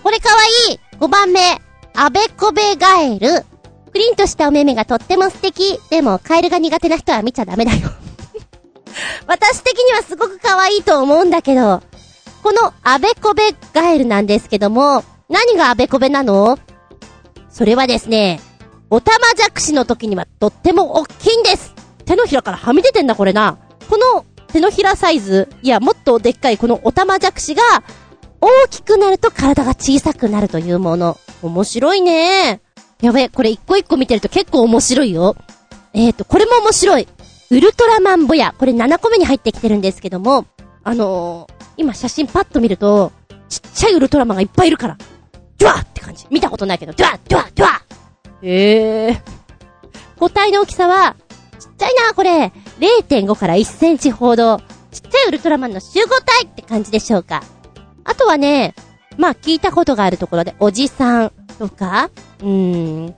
[0.01, 0.35] これかわ
[0.69, 1.61] いい !5 番目、
[1.95, 3.45] アベコベガエル。
[3.91, 5.79] クリンとしたお目目がとっても素敵。
[5.91, 7.91] でも、カエルが苦手な人は見ちゃダメだよ
[9.27, 11.83] 私的にはすごく可愛いと思うんだけど、
[12.41, 16.57] このアベコベガエルなんですけども、何がアベコベなの？
[17.59, 18.39] それはですね、
[18.89, 21.75] おたまじゃくしの時にはとっても大きいんです。
[22.05, 23.57] 手のひらからはみ出てんだこれな。
[23.89, 27.61] この手のひらサイズ、いや、もっとでっかいこのおたまじゃくしが、
[28.39, 31.17] 大きくなると体が小さくなるというもの。
[31.41, 32.61] 面白いね。
[33.01, 35.35] やべえ、これ一個一個見てると結構面白いよ。
[35.93, 37.09] えーと、これも面白い。
[37.49, 38.55] ウルトラマンボヤ。
[38.57, 40.45] これ7個目に入ってきてるんですけども、
[40.85, 43.11] あのー、今写真パッと見ると、
[43.49, 44.97] ちっちゃいウルトラマンがいっぱいいるから。
[45.57, 46.25] ドゥワって感じ。
[46.29, 47.81] 見たことないけど、ドゥワドゥワドゥワ
[48.41, 49.21] へえー。
[50.17, 51.15] 個体の大きさは、
[51.59, 52.53] ちっちゃいな、これ。
[52.79, 54.59] 0.5から1センチほど。
[54.91, 57.43] ちっちゃいウルトラマンの集合体って感じでしょうか。
[58.05, 58.73] あとはね、
[59.17, 62.09] まあ聞いたことがあるところで、おじさんとか、
[62.39, 63.15] うーん、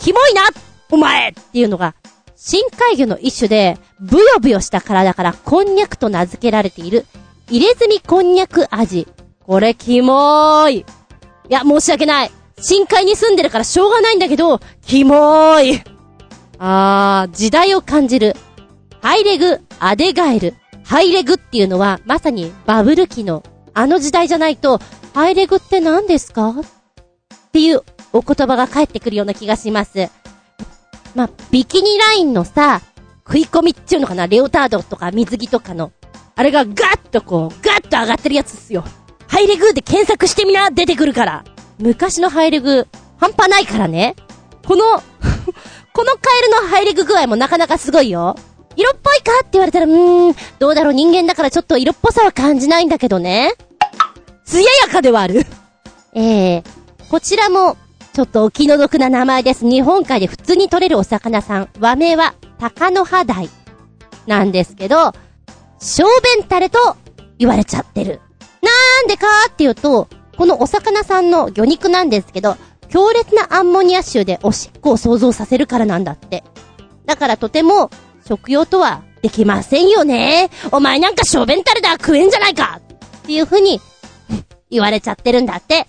[0.00, 0.42] キモいな
[0.90, 1.94] お前っていうのが、
[2.36, 7.06] 深海魚の一種で、ブヨブヨした体からこんにゃくと名付けられている、
[7.48, 9.06] 入れ墨こんにゃく味。
[9.46, 10.86] これキモーい。
[11.48, 12.30] いや、申し訳ない。
[12.60, 15.82] 深海に住んでるからしょうがないんだけど、キモーい。
[16.58, 18.36] あー、時代を感じる。
[19.02, 20.54] ハイレグ、アデガエル。
[20.84, 23.42] ハイレグっていうのは、まさにバブル期の、
[23.74, 24.80] あの時代じゃないと、
[25.12, 26.50] ハイレグって何ですか？
[26.50, 26.54] っ
[27.52, 30.08] ていうお言葉が返ってくるような気がします。
[31.14, 32.80] ま、ビキニラインのさ、
[33.26, 34.26] 食い込みっていうのかな？
[34.26, 35.92] レオタードとか水着とかの。
[36.36, 38.84] あれがガッとこう、ガッと上がってるやつっすよ。
[39.34, 41.44] ハイレグで検索してみな出てくるから。
[41.80, 42.86] 昔のハイレグ、
[43.18, 44.14] 半端ないからね。
[44.64, 44.84] この
[45.92, 48.36] このカエルのハイレグ具合もなかなかすごいよ。
[48.76, 53.54] 色っぽいかって言われたら、うーん、どうだろう人間だからちょっと色っぽさは感じないんだけどね。
[54.44, 55.44] 艶やかではある
[56.14, 57.76] ええー、こちらも、
[58.12, 59.68] ちょっとお気の毒な名前です。
[59.68, 61.68] 日本海で普通に取れるお魚さん。
[61.80, 63.50] 和名は、鷹の葉鯛。
[64.28, 65.12] なんですけど、
[65.80, 66.04] 小
[66.36, 66.96] 便タレと
[67.36, 68.20] 言われちゃってる。
[68.64, 72.56] なんでかっていうと、このお魚さんの魚肉なんですけど、
[72.88, 76.44] 強烈なアンモニア臭でおしっこを想像させるからなんだって。
[77.06, 77.90] だからとても
[78.26, 80.50] 食用とはできませんよね。
[80.72, 82.80] お前なんか小便タレだ食えんじゃないか
[83.18, 83.80] っていう風に
[84.70, 85.86] 言われちゃってるんだって。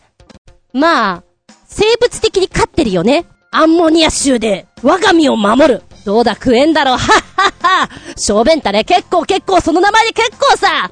[0.74, 1.24] まあ、
[1.68, 3.26] 生物的に勝ってるよね。
[3.52, 5.84] アンモニア臭で我が身を守る。
[6.06, 6.98] どうだ食えんだろう。
[6.98, 7.90] はっはっは。
[8.18, 10.92] 小便タレ結構結構その名前で結構さ。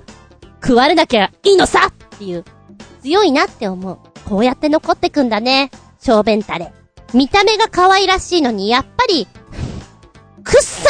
[0.63, 2.45] 食われなきゃいいのさっていう。
[3.02, 3.99] 強いなって思う。
[4.26, 5.69] こうやって残ってくんだね。
[5.99, 6.71] 小便タレ。
[7.13, 9.28] 見た目が可愛らしいのに、やっぱり、
[10.43, 10.89] くっさ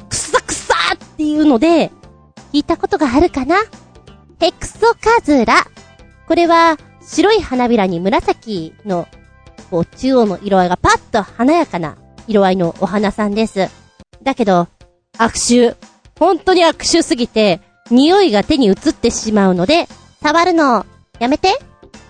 [0.00, 1.90] ーくさくさーっていうので、
[2.52, 3.56] 聞いたことがあるかな？
[4.40, 5.66] ヘクソカズラ。
[6.26, 9.06] これは、白い花びらに紫の、
[9.70, 11.96] こう、中央の色合いがパッと華やかな
[12.26, 13.68] 色合いのお花さんです。
[14.22, 14.68] だけど、
[15.18, 15.76] 悪臭。
[16.18, 17.60] 本当に悪臭すぎて、
[17.92, 19.86] 匂いが手に移ってしまうので、
[20.22, 20.86] 触るの、
[21.18, 21.58] やめて。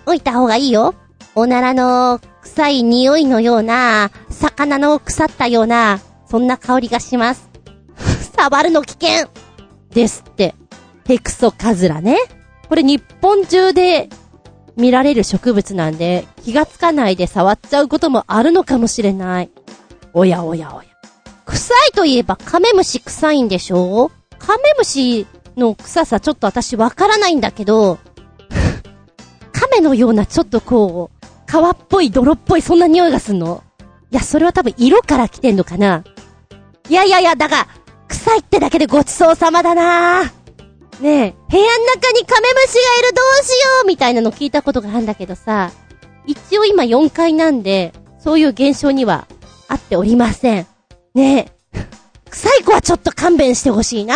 [0.05, 0.95] 置いた方がいいよ。
[1.35, 7.49] おならの臭い匂いのような、魚の腐ったような、そんな香りがします。
[8.35, 9.29] 触るの危険
[9.93, 10.55] ですって。
[11.05, 12.17] ヘクソカズラね。
[12.69, 14.09] これ日本中で
[14.77, 19.49] 見られる植物なんで、気がつかないで触っちゃうこともあるのかもしれない。
[20.13, 20.89] おやおやおや。
[21.45, 24.11] 臭いといえばカメムシ臭いんでしょ？
[24.39, 27.99] カメムシの臭さちょっと私わからないんだけど、
[29.51, 33.63] カメのようなちょっとこう、皮っぽい泥っぽいそんな匂いがすんの
[34.11, 36.03] いや、それは多分色から来てんのかな
[36.89, 37.67] いやいやいや、だが、
[38.07, 40.29] 臭いってだけでごちそうさまだなね
[41.01, 45.71] え、部屋の中にカメムシがいるどうしようみたいなの聞いたことがあるんだけどさ、
[46.25, 49.27] 一応今4階なんで、そういう現象には
[49.67, 50.67] あっておりません。
[51.13, 51.79] ねえ、
[52.29, 54.15] 臭い子はちょっと勘弁してほしいな。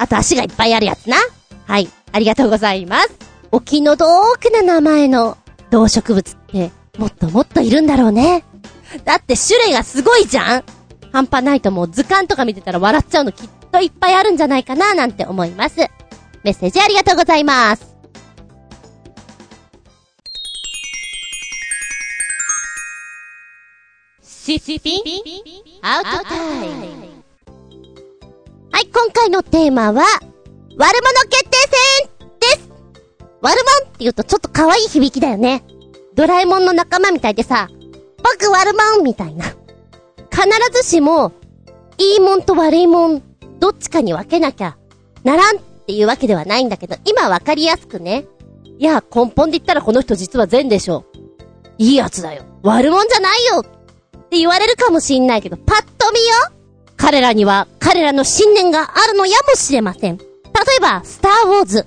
[0.00, 1.18] あと足がいっぱいあるやつな。
[1.66, 3.10] はい、ありがとうございます。
[3.52, 4.08] お気の毒
[4.50, 5.36] な名前の
[5.70, 8.42] 動植物って、もっともっといるんだろうね。
[9.04, 10.64] だって種類がすごいじゃん
[11.12, 15.76] 半端ないともう図鑑とか見てたら笑っちゃうのきっといっぱいあるんじゃないかななんて思います。
[16.42, 17.94] メッセージありがとうございます。
[24.22, 25.02] シシピン
[25.82, 27.09] アウトタイム。
[28.72, 30.02] はい、今回のテーマは、
[30.76, 31.56] 悪者決定
[32.00, 32.70] 戦です
[33.40, 35.64] 悪者って言うとちょっと可愛い響きだよね。
[36.14, 37.68] ドラえもんの仲間みたいでさ、
[38.18, 39.44] 僕悪者みたいな。
[40.30, 41.32] 必ずしも、
[41.98, 43.22] いいもんと悪いもん、
[43.58, 44.76] どっちかに分けなきゃ
[45.24, 48.26] ならんっていうわけではないんだけど、今わかりやすくね。
[48.78, 51.04] いや、根本で言ったらこの人実は善でしょ。
[51.76, 52.44] いいやつだよ。
[52.62, 53.64] 悪者じゃないよっ
[54.28, 56.59] て言われるかもしんないけど、パッと見よ
[57.00, 60.18] 彼らには彼らの信念があるのやもしれません。
[60.18, 60.24] 例
[60.76, 61.86] えば、スターウォーズ。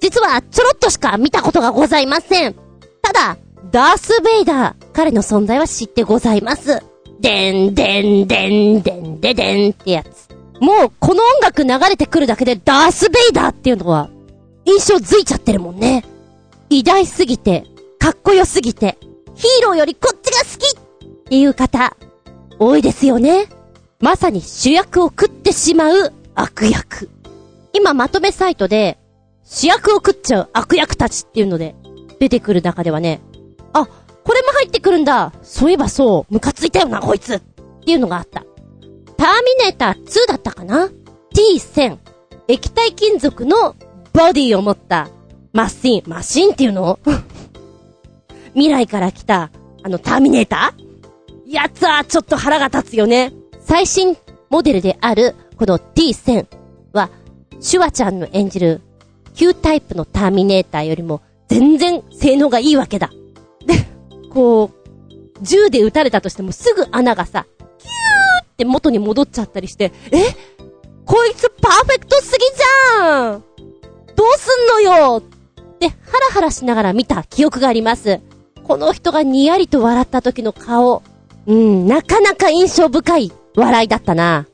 [0.00, 2.54] 実はちょろっとしか見たことがございません。
[3.02, 3.36] ただ、
[3.70, 6.82] ダース・ベイダー、彼の存在は知ってございます。
[7.20, 10.28] でんでんでんでんででんってやつ。
[10.60, 14.08] もうこの音楽流れてくるだけでダース・ベイダーっていうのは
[14.64, 16.04] 印象づいちゃってるもんね。
[16.70, 17.64] 偉大すぎて、
[17.98, 18.96] かっこよすぎて、
[19.34, 21.96] ヒーローよりこっちが好きっていう方、
[22.58, 23.46] 多いですよね。
[24.00, 27.10] まさに主役を食ってしまう悪役。
[27.72, 28.98] 今まとめサイトで、
[29.44, 31.74] 主役を食っちゃう悪役たちっていうので、
[32.18, 33.20] 出てくる中ではね、
[33.72, 35.32] あ、これも入ってくるんだ。
[35.42, 37.34] そういえばそう、ムカついたよな、こいつ。
[37.36, 37.40] っ
[37.84, 38.40] ていうのがあった。
[39.16, 40.90] ターミネーター2だったかな
[41.34, 41.98] ?T1000。
[42.48, 43.74] 液体金属の
[44.12, 45.08] ボディを持った
[45.52, 46.98] マシン、マシンっていうの？
[48.54, 49.50] 未来から来た、
[49.82, 50.84] あの、ターミネーター？
[51.52, 53.32] やつはちょっと腹が立つよね。
[53.64, 54.16] 最新
[54.50, 56.46] モデルである、この T1000
[56.92, 57.10] は、
[57.60, 58.82] シュワちゃんの演じる、
[59.34, 63.10] 旧タイプのターミネーターよりも、全然性能がいいわけだ。
[63.66, 63.86] で、
[64.30, 70.24] こう、銃で撃たれたとしてもすぐ穴がさ、キューって元に戻っちゃったりして、え？
[71.04, 73.44] こいつパーフェクトすぎじゃん
[74.16, 75.96] どうすんのよってハ
[76.28, 78.20] ラハラしながら見た記憶があります。
[78.62, 81.02] この人がにやりと笑った時の顔。
[81.46, 84.46] うん、なかなか印象深い笑いだったな。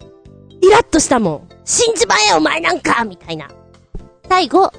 [0.61, 1.49] イラッとしたもん。
[1.65, 3.49] 死んじまえお前なんかみたいな。
[4.29, 4.73] 最後、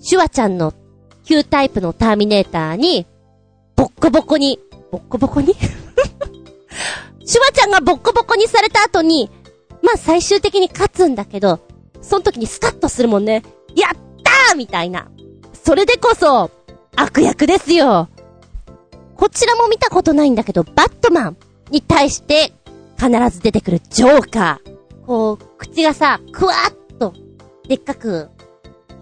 [0.00, 0.74] シュワちゃんの
[1.24, 3.06] 旧タイプのターミネーターに、
[3.76, 4.58] ボッコボコに、
[4.90, 5.54] ボッコボコに？
[7.24, 9.30] シュワちゃんがボッコボコにされた後に、
[9.82, 11.60] まあ最終的に勝つんだけど、
[12.00, 13.42] その時にスカッとするもんね。
[13.76, 13.90] やっ
[14.22, 15.08] たーみたいな。
[15.52, 16.50] それでこそ、
[16.96, 18.08] 悪役ですよ。
[19.14, 21.36] こちらも見たことないんだけど、バットマン
[21.70, 22.52] に対して
[22.98, 25.06] 必ず出てくるジョーカー。
[25.06, 27.14] こう、口がさ、クワーッと、
[27.68, 28.28] でっかく、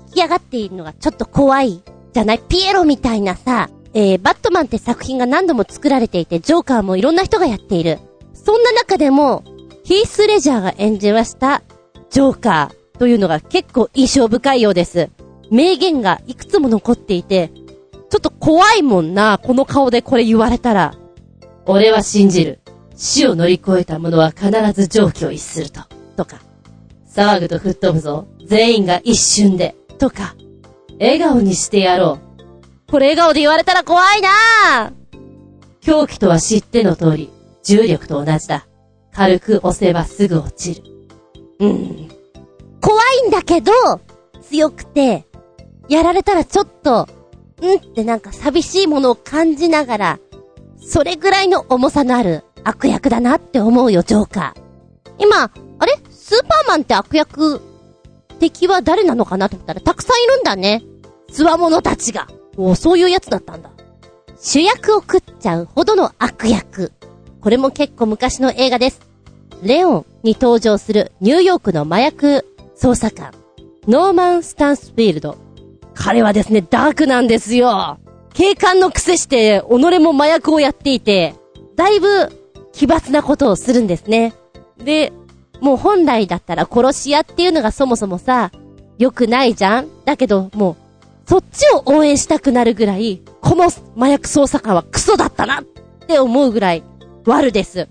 [0.08, 1.82] 引き上がっているのがちょっと怖い、
[2.12, 2.38] じゃない？
[2.38, 7.98] ピエロみたいなさ、えー、バットマンって作品が何度も作られていて、ジョーカーもいろんな人がやっている。
[8.34, 9.42] そんな中でも、
[9.84, 11.62] ヒース・レジャーが演じました、
[12.10, 15.10] ジョーカーというのが結構印象深いようです。
[15.50, 17.50] 名言がいくつも残っていて、
[18.10, 20.94] ちょっと怖いもんな、この顔でこれ言われたら。
[21.66, 22.60] 俺は信じる。
[22.96, 25.82] 死を乗り越えた者は必ず上気を逸すると。
[26.16, 26.40] とか。
[27.08, 28.26] 騒ぐと吹っ飛ぶぞ。
[28.46, 29.76] 全員が一瞬で。
[29.98, 30.34] とか。
[30.98, 32.18] 笑顔にしてやろ
[32.88, 32.90] う。
[32.90, 34.92] これ笑顔で言われたら怖いな
[35.80, 37.30] 狂気とは知っての通り、
[37.62, 38.66] 重力と同じだ。
[39.12, 40.96] 軽く押せばすぐ落ちる。
[41.60, 42.08] うん。
[42.80, 43.72] 怖いんだけど、
[44.42, 45.26] 強くて、
[45.88, 47.08] やられたらちょっと、
[47.62, 50.18] んってなんか寂しいものを感じながら、
[50.78, 54.60] それぐらいの重さのある悪役だなって思うよ、ジョーカー。
[55.18, 55.98] 今、あれ？
[56.10, 57.60] スーパーマンって悪役、
[58.40, 60.82] 敵は誰なのかなと思ったらたくさんいるんだね。
[61.30, 62.26] つわものたちが。
[62.56, 63.70] おそういうやつだったんだ。
[64.40, 66.92] 主役を食っちゃうほどの悪役。
[67.40, 69.00] これも結構昔の映画です。
[69.62, 73.32] レオンに登場するニューヨークの麻薬捜査官、
[73.86, 75.38] ノーマン・スタンスフィールド。
[75.94, 77.98] 彼はですね、ダークなんですよ。
[78.34, 81.34] 警官の癖して、己も麻薬をやっていて、
[81.76, 82.35] だいぶ
[82.76, 84.34] 奇抜なことをするんですね。
[84.76, 85.10] で、
[85.60, 88.52] もう本来だったら殺し屋っていうのがそもそもさ、
[88.98, 89.88] 良くないじゃん？
[90.04, 90.76] だけど、もう、
[91.26, 95.64] そっちを応援したくなるぐらい、この麻薬捜査官はクソだったなっ
[96.06, 96.82] て思うぐらい、
[97.24, 97.88] 悪です。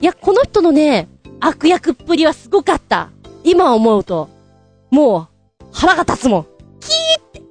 [0.00, 1.08] いや、この人のね、
[1.38, 3.10] 悪役っぷりはすごかった。
[3.44, 4.28] 今思うと。
[4.90, 5.28] も
[5.60, 6.46] う、腹が立つもん。
[6.80, 7.42] キーって。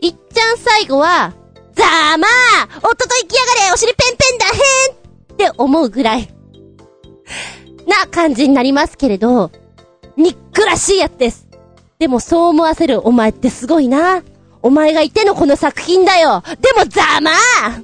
[0.00, 1.32] いっちゃん最後は、
[1.74, 4.97] ざーまあ夫と行きやがれお尻ペンペンだへん
[5.38, 6.28] って思うぐらい、
[7.86, 9.52] な感じになりますけれど、
[10.16, 11.46] 憎らしいやつです。
[12.00, 14.24] でもそう思わせるお前ってすごいな。
[14.62, 16.42] お前がいてのこの作品だよ。
[16.60, 17.80] でもざまあ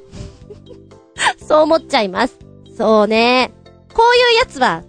[1.39, 2.37] そう思っちゃいます。
[2.77, 3.53] そうね。
[3.95, 4.83] こういうやつは、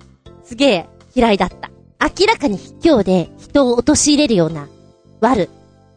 [0.43, 1.69] すげえ嫌いだった。
[2.01, 4.67] 明らかに卑怯で人を陥れるような、
[5.21, 5.49] 悪、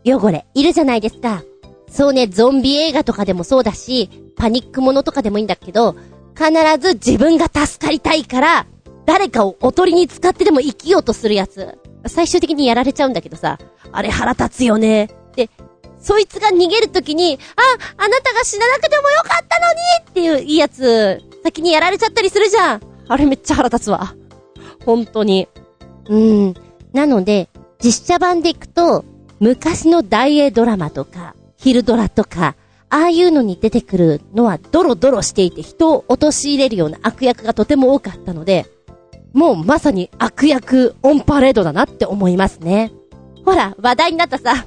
[0.04, 1.42] 汚れ、いるじゃないですか。
[1.90, 5.96] そうね、ゾンビ映画とかでもそうだし、パニックものとかでもいいんだけど、
[6.38, 8.66] 必ず自分が助かりたいから、
[9.06, 11.76] 誰かをおとりに使ってでも生きようとするやつ。
[12.06, 13.58] 最終的にやられちゃうんだけどさ、
[13.90, 15.10] あれ腹立つよね。
[15.34, 15.50] で、
[16.00, 19.78] そいつが逃げるときに、あ、あなたが死ななくてもよかったのに
[20.10, 22.82] っていういいやつ、先にやられちゃったりするじゃん。
[23.08, 24.14] あれめっちゃ腹立つわ。
[24.84, 25.48] 本当に。
[26.08, 26.54] うん。
[26.92, 27.48] なので、
[27.82, 29.04] 実写版でいくと、
[29.40, 32.54] 昔の大英ドラマとか、ヒルドラとか、
[32.90, 38.66] ああいうのに出てくるのはドロドロしていて人を陥れるような悪役がとても多かったので、
[39.34, 42.92] もうまさに悪役オンパレードだなって思いますね。
[43.44, 44.66] ほら、話題になったさ、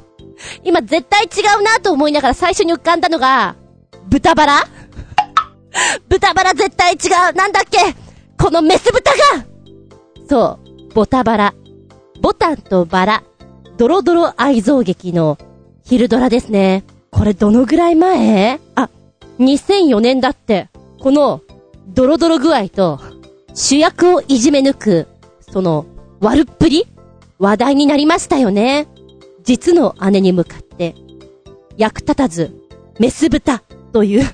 [0.63, 3.55] 今絶対違うなと思いながら最初に浮かんだのが、
[4.07, 4.67] 豚バラ？
[6.07, 6.97] 豚バラ絶対違
[7.31, 7.77] うなんだっけ？
[8.37, 9.17] このメス豚が
[10.29, 11.53] そう、ボタバラ。
[12.21, 13.23] ボタンとバラ。
[13.77, 15.39] ドロドロ愛憎劇の
[15.83, 16.83] ヒルドラですね。
[17.11, 18.59] これどのぐらい前？
[18.75, 18.89] あ、
[19.39, 20.69] 2004年だって、
[20.99, 21.41] この、
[21.89, 22.99] ドロドロ具合と、
[23.53, 25.07] 主役をいじめ抜く、
[25.51, 25.85] その、
[26.19, 26.87] 悪っぷり？
[27.37, 28.87] 話題になりましたよね。
[29.43, 30.95] 実の姉に向かって、
[31.77, 32.55] 役立たず、
[32.99, 34.25] メス豚という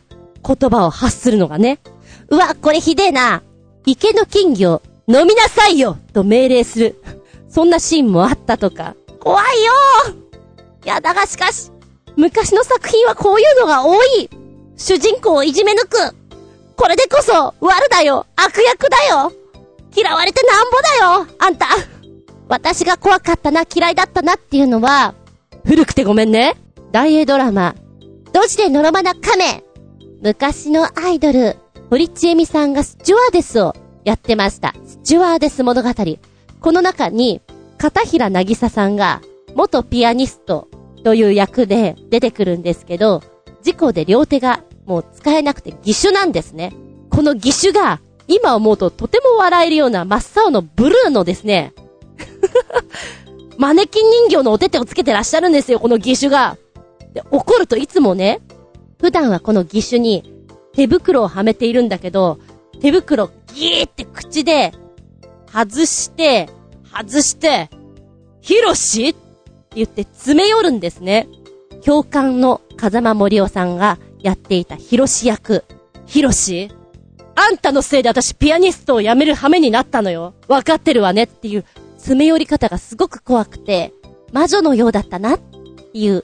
[0.46, 1.80] 言葉を発するのがね。
[2.30, 3.42] うわ、これひでえな。
[3.86, 7.02] 池の金魚、飲みなさいよと命令する。
[7.50, 8.96] そんなシーンもあったとか。
[9.20, 11.72] 怖いよーやだがしかし、
[12.18, 14.30] 昔の作品はこういうのが多い。
[14.76, 16.16] 主人公をいじめ抜く。
[16.76, 19.32] これでこそ、悪だよ悪役だよ
[19.96, 21.66] 嫌われてなんぼだよあんた
[22.48, 25.16] 私が怖かったな、嫌いだったなっていうのは、
[25.66, 26.56] 古くてごめんね。
[26.92, 27.76] 大英ドラマ、
[28.34, 29.64] ドジでのろまな亀。
[30.22, 31.58] 昔のアイドル、
[31.90, 33.76] 堀ちえみさんがスチュワーデスを
[34.06, 34.74] やってました。
[34.86, 35.90] スチュワーデス物語。
[36.62, 37.42] この中に、
[37.78, 39.22] 片平なぎささんが、
[39.56, 40.68] 元ピアニスト
[41.08, 43.24] という役で出てくるんですけど、
[43.64, 46.74] 事故で両手がもう使えなくて義手なんですね。
[47.10, 51.74] この義手が、今思うととても笑えるような真っ青のブルーのですね、
[53.58, 56.58] マネキン人形のお手手をつけてらっしゃるんですよ、この義手が。
[57.14, 58.42] で、怒るといつもね、
[59.00, 60.34] 普段はこの義手に
[60.74, 62.38] 手袋をはめているんだけど、
[62.82, 64.74] 手袋ギーって口で
[65.50, 66.50] 外して、
[66.94, 67.70] 外して、
[68.42, 69.16] ヒロシ
[69.78, 71.28] 言って詰め寄るんですね。
[71.82, 75.64] 教官の風間森夫さんがやっていたヒロシ役。
[76.06, 76.72] ヒロシ？
[77.36, 80.34] あんたのせいで私ピアニストを辞める羽目になったのよ。
[80.48, 81.66] わかってるわねっていう
[81.98, 83.94] 詰め寄り方がすごく怖くて、
[84.34, 85.58] 魔女のようだったなって
[85.94, 86.24] いう、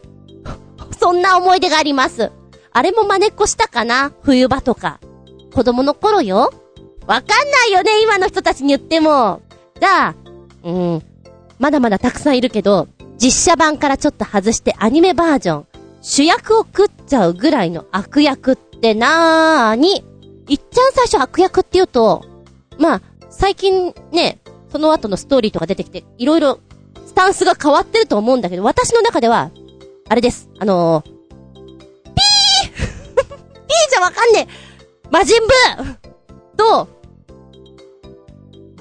[0.99, 2.31] そんな思い出があります。
[2.71, 4.11] あれも真似っこしたかな？
[4.23, 4.99] 冬場とか。
[5.53, 6.51] 子供の頃よ
[7.05, 9.41] わかんないよね、今の人たちに言っても。
[9.79, 10.15] じゃあ、
[10.63, 11.03] うん、
[11.59, 12.87] まだまだたくさんいるけど、
[13.17, 15.67] 実写版からちょっと外してアニメバージョン、
[16.01, 20.03] 主役を食っちゃうぐらいの悪役ってなーに
[20.47, 22.25] いっちゃん最初悪役って言うと、
[22.77, 24.39] まあ、最近ね、
[24.71, 26.59] その後のストーリーとか出てきて、いろいろ
[27.05, 29.51] スタンスが変わってると思うんだけど、私の中では、
[30.09, 30.49] あれです。
[30.59, 32.73] あのー、ピー
[33.15, 33.25] ピー
[33.89, 34.73] じゃわかんねえ
[35.09, 35.39] 魔人
[35.77, 35.97] ブー
[36.57, 36.87] と、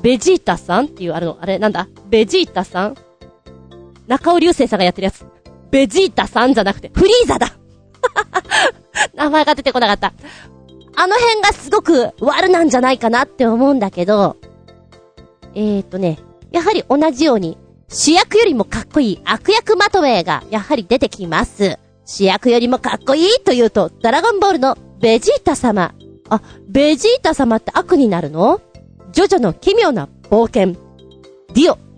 [0.03, 1.87] ベジータさんっていう、あの、あれ、なんだ？
[2.13, 2.95] ベジータさん
[4.07, 5.25] 中尾流星さんがやってるやつ。
[5.71, 7.57] ベジータさんじゃなくて、フリーザだ
[9.17, 10.13] 名前が出てこなかった。
[10.95, 14.37] あの辺がすごく悪なんじゃないかなって思うんだけど、
[15.55, 16.19] えーとね、
[16.51, 17.57] やはり同じように、
[17.89, 21.79] 主役よりもかっこいい悪役まとめがやはり出てきます。
[22.05, 25.95] 主役よりもかっこいいというと、ドラゴンボールのベジータ様。
[26.29, 28.61] あ、ベジータ様って悪になるの？
[29.13, 30.79] ジョジョの奇妙な冒険。
[31.55, 31.92] ディオ。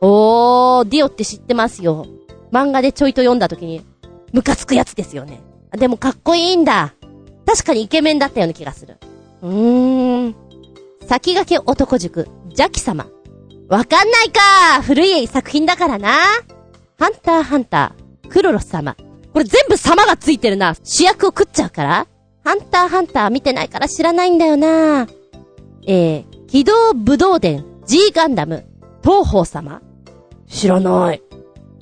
[0.00, 2.06] おー、ディオって知ってますよ。
[2.52, 3.84] 漫画でちょいと読んだ時に、
[4.32, 5.40] ムカつくやつですよね。
[5.72, 6.94] でもかっこいいんだ。
[7.46, 8.96] 確かにイケメンだったような気がする。
[9.42, 10.34] うーん。
[11.08, 13.06] 先駆け男塾、邪気様。
[13.68, 16.10] わかんないか古い作品だからな。
[16.98, 18.96] ハンターハンター、クロロス様。
[19.32, 20.74] これ全部様がついてるな。
[20.82, 22.06] 主役を食っちゃうから
[22.44, 25.06] ハンターハンター見てないから知らないんだよな。
[25.86, 28.66] えー、機動武道伝 G ガンダム、
[29.02, 29.82] 東方様。
[30.48, 31.22] 知らない。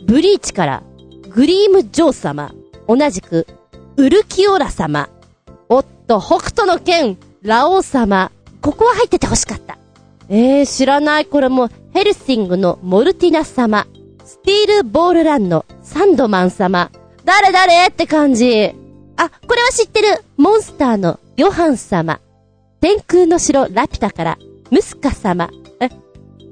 [0.07, 0.83] ブリーチから、
[1.31, 2.53] グリームジョー様。
[2.89, 3.47] 同じく、
[3.97, 5.09] ウルキオラ様。
[5.69, 8.31] おっと、北斗の剣、ラオウ様。
[8.61, 9.79] ここは入ってて欲しかった。
[10.29, 11.27] えー、知らない。
[11.27, 13.87] これも、ヘルシングのモルティナ様。
[14.25, 16.91] スティールボールランのサンドマン様。
[17.25, 18.75] 誰誰って感じ。
[19.17, 20.25] あ、これは知ってる。
[20.37, 22.21] モンスターのヨハン様。
[22.81, 24.39] 天空の城ラピュタから、
[24.71, 25.51] ムスカ様。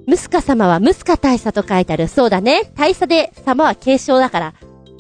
[0.07, 2.09] ムスカ様はムスカ大佐と書いてある。
[2.09, 2.73] そうだね。
[2.75, 4.55] 大佐で様は継承だから、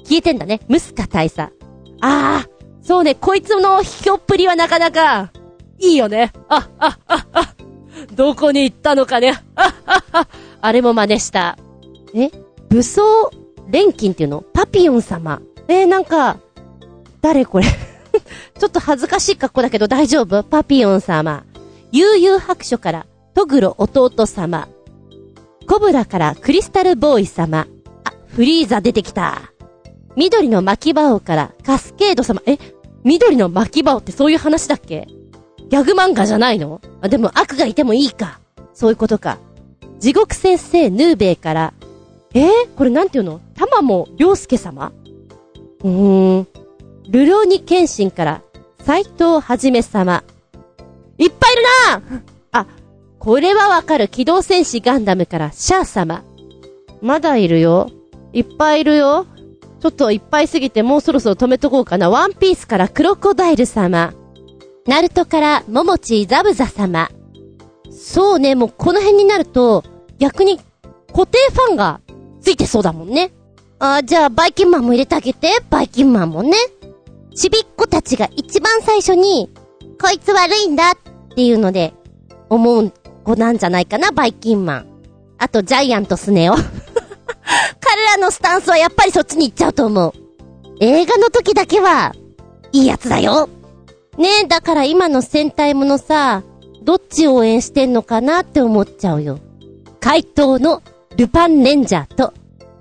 [0.04, 0.60] 消えてんだね。
[0.68, 1.52] ムスカ大佐。
[2.00, 2.46] ああ、
[2.82, 3.14] そうね。
[3.14, 5.30] こいつのひょっぷりはなかなか、
[5.78, 6.32] いいよね。
[6.48, 7.54] あ、あ、あ、あ、
[8.14, 9.34] どこに行ったのかね。
[9.54, 10.28] あ、あ、あ、
[10.60, 11.58] あれも真似した。
[12.14, 12.30] え？
[12.68, 13.30] 武装
[13.70, 14.40] 錬金っていうの？
[14.40, 15.40] パピヨン様。
[15.68, 16.38] えー、なんか、
[17.20, 17.66] 誰これ？
[18.58, 20.42] ちょっと恥ずかしい格好だけど大丈夫？
[20.42, 21.44] パピヨン様。
[21.92, 24.68] 悠々白書から、トグロ弟様。
[25.64, 27.66] コブラからクリスタルボーイ様。
[28.04, 29.52] あ、フリーザ出てきた。
[30.16, 32.42] 緑の巻き場王からカスケード様。
[32.46, 32.58] え、
[33.02, 35.08] 緑の巻き場王ってそういう話だっけ？
[35.68, 36.80] ギャグ漫画じゃないの？
[37.00, 38.40] あ、でも悪がいてもいいか。
[38.72, 39.38] そういうことか。
[39.98, 41.74] 地獄先生ヌーベイから、
[42.34, 42.46] え？
[42.46, 43.40] ー、これなんていうの？
[43.54, 44.92] 玉も良介様？
[45.82, 46.46] うーん。
[47.08, 48.42] ルローニケンシンから、
[48.84, 50.24] 斎藤はじめ様。
[51.18, 51.62] いっぱいいる
[52.12, 52.22] な、
[53.24, 54.08] これはわかる。
[54.08, 56.24] 機動戦士ガンダムから、シャア様。
[57.00, 57.90] まだいるよ。
[58.34, 59.26] いっぱいいるよ。
[59.80, 62.10] ちょっといっぱいすぎてもうそろそろ止めとこうかな。
[62.10, 64.12] ワンピースからクロコダイル様。
[64.86, 67.10] ナルトからモモチザブザ様。
[67.90, 69.84] そうね、もうこの辺になると、
[70.18, 70.58] 逆に
[71.08, 72.02] 固定ファンが
[72.42, 73.32] ついてそうだもんね。
[73.78, 76.56] あじゃあバイキンマンも入れてあげて、バイキンマンもね。
[77.34, 79.50] ちびっ子たちが一番最初に、
[79.98, 81.94] こいつ悪いんだっていうので、
[82.50, 82.92] 思う
[83.24, 84.86] 子なんじゃないかな、バイキンマン。
[85.38, 86.56] あと、ジャイアントスネ夫。
[87.80, 90.12] 彼らのスタンスはやっぱりそっちに行っちゃうと思う。
[90.80, 92.14] 映画の時だけは、
[92.72, 93.48] いいやつだよ。
[94.18, 96.42] ねえ、だから今の戦隊ものさ、
[96.82, 99.38] どっち応援してんのかなって思っちゃうよ。
[100.00, 100.82] 怪盗の
[101.16, 102.32] ルパンレンジャーと、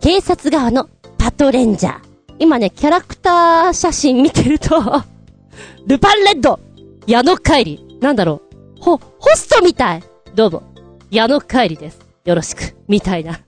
[0.01, 2.13] 警察側のパトレンジャー。
[2.39, 4.75] 今ね、キャラクター写真見てると
[5.87, 6.59] ルパンレッド
[7.07, 7.97] 夜野魁利。
[8.01, 8.41] なんだろ
[8.79, 8.81] う。
[8.81, 10.03] ほ、ホストみたい。
[10.35, 10.63] どうも。
[11.11, 11.99] 夜野魁利です。
[12.25, 12.75] よろしく。
[12.87, 13.39] みたいな。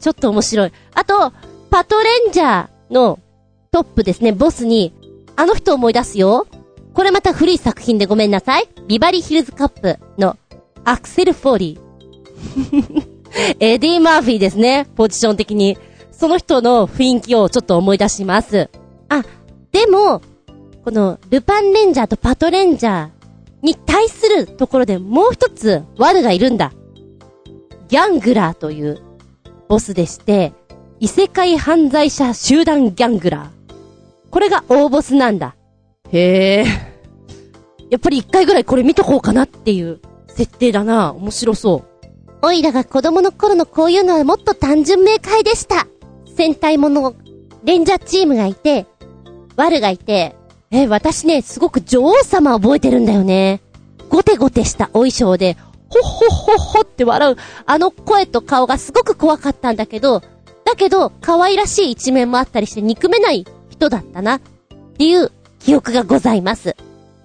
[0.00, 0.72] ちょっと面白い。
[0.92, 1.32] あと、
[1.70, 3.20] パトレンジャーの
[3.70, 4.92] トップですね、ボスに、
[5.36, 6.48] あの人思い出すよ。
[6.94, 8.68] これまた古い作品でごめんなさい。
[8.88, 10.36] ビバリーヒルズコップの
[10.84, 13.06] アクセル・フォーリー。
[13.60, 15.78] エディ・マーフィーですね、ポジション的に。
[16.10, 18.68] その人の雰囲気をちょっと思い出します。
[19.08, 19.22] あ、
[19.70, 20.22] でも、
[20.84, 23.15] このルパンレンジャーとパトレンジャー
[23.66, 26.72] に対するところでもう一つワルがいるんだ。
[27.88, 29.02] ギャングラーという
[29.68, 30.54] ボスでして、
[31.00, 33.74] 異世界犯罪者集団ギャングラー。
[34.30, 35.56] これが大ボスなんだ。
[36.12, 36.64] へえ。
[37.90, 41.12] やっぱり一回ぐらいこれ見とこうかなっていう設定だな。
[41.12, 42.06] 面白そう。
[42.42, 45.88] おいらが子供の頃のこういうのはもっと単純明快でした。
[46.36, 47.16] 戦隊もの、
[47.64, 48.86] レンジャーチームがいて、
[49.56, 50.36] ワルがいて、
[50.70, 53.60] え、私ね、すごく女王様覚えてるんだよね。
[54.08, 55.56] ゴテゴテしたお衣装で、
[55.88, 57.36] ほっほっほっほって笑う、
[57.66, 60.22] あの声と顔がすごく怖かったんだけど、
[60.64, 64.40] だけど、可愛らしい一面もあったりして憎めない人だったな、っ
[64.98, 66.74] ていう記憶がございます。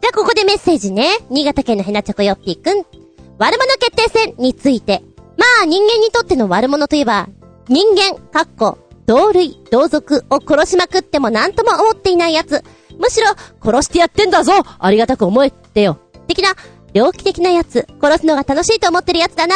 [0.02, 1.08] じゃあここでメッセージね。
[1.30, 2.86] 新潟県のヘナチョコヨッピーくん。
[3.38, 5.04] 悪者決定戦について。
[5.38, 7.28] まあ人間にとっての悪者といえば、
[7.68, 12.64] 人間、かっこ、同類、同族を殺しまくっても何とも思っていない奴。
[13.02, 13.28] むしろ、
[13.62, 16.00] 殺してやってんだぞありがたく思えってよ。
[16.28, 16.56] 的な、
[16.94, 19.56] 猟奇的なやつ、殺すのが楽しいと思ってるやつだな。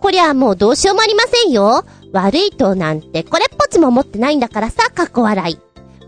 [0.00, 1.84] こりゃもうどうしようもありませんよ。
[2.12, 5.58] 悪いとなんてこれっぽっちも思ってないんだからさ、かっこ笑い。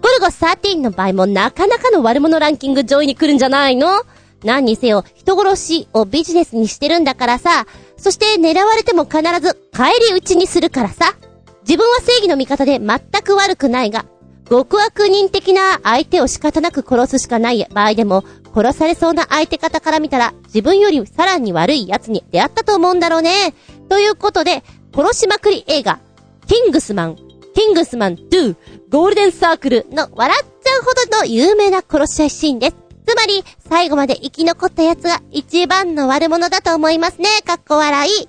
[0.00, 4.02] ゴルゴ13の場合もなかなかの悪者ランキング上位に来るんじゃないの？
[4.44, 11.14] 何にせよ、人殺しをビジネスにしてるんだからさ、そして狙われても必ず帰り討ちにするからさ。
[11.62, 14.06] 自分は正義の味方で全く悪くないが、
[14.48, 18.24] 極悪人的な相手を仕方なく殺すしかない場合でも、
[18.54, 23.54] 殺されそうな相手方から見たら、自分よりさらに悪い奴に出会ったと思うんだろうね。
[23.88, 25.98] ということで、殺しまくり映画、
[26.46, 27.16] キングスマン、
[27.54, 28.56] キングスマン2、
[28.90, 32.76] ゴールデンサークルの笑っちゃうほどの有名な殺し合いシーンです。
[33.06, 37.28] つまり、最後まで生き残った奴が一番の悪者だと思いますね。
[37.44, 38.28] かっこ笑い。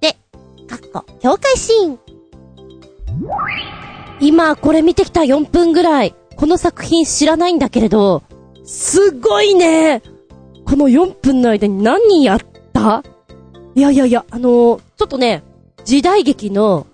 [0.00, 0.12] で、
[0.66, 1.98] かっこ、境界シーン。
[4.20, 6.14] 今、これ見てきた4分ぐらい。
[6.36, 8.22] この作品知らないんだけれど、
[8.64, 10.02] すごいね
[10.66, 12.40] この4分の間に何やっ
[12.74, 13.02] た？
[13.74, 15.42] いやいやいや、あのー、ちょっとね、
[15.84, 16.86] 時代劇の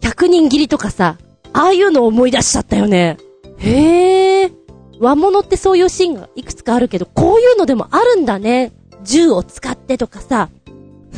[0.00, 1.16] 100人切りとかさ、
[1.52, 3.18] ああいうのを思い出しちゃったよね。
[3.56, 4.52] へえ。
[5.00, 8.72] 和物ってそういうシーンがいくつかあるけど、こういうのでもあるんだね。
[9.02, 10.50] 銃を使ってとかさ。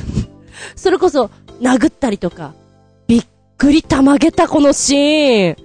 [0.77, 1.31] それこそ、
[1.61, 2.55] 殴ったりとか。
[3.61, 5.57] くりたまげたこのシーン。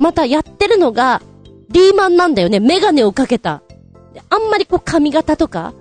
[0.00, 1.22] またやってるのが、
[1.70, 2.60] リーマンなんだよね。
[2.60, 3.62] メガネをかけた。
[4.28, 5.72] あんまりこう髪型とか、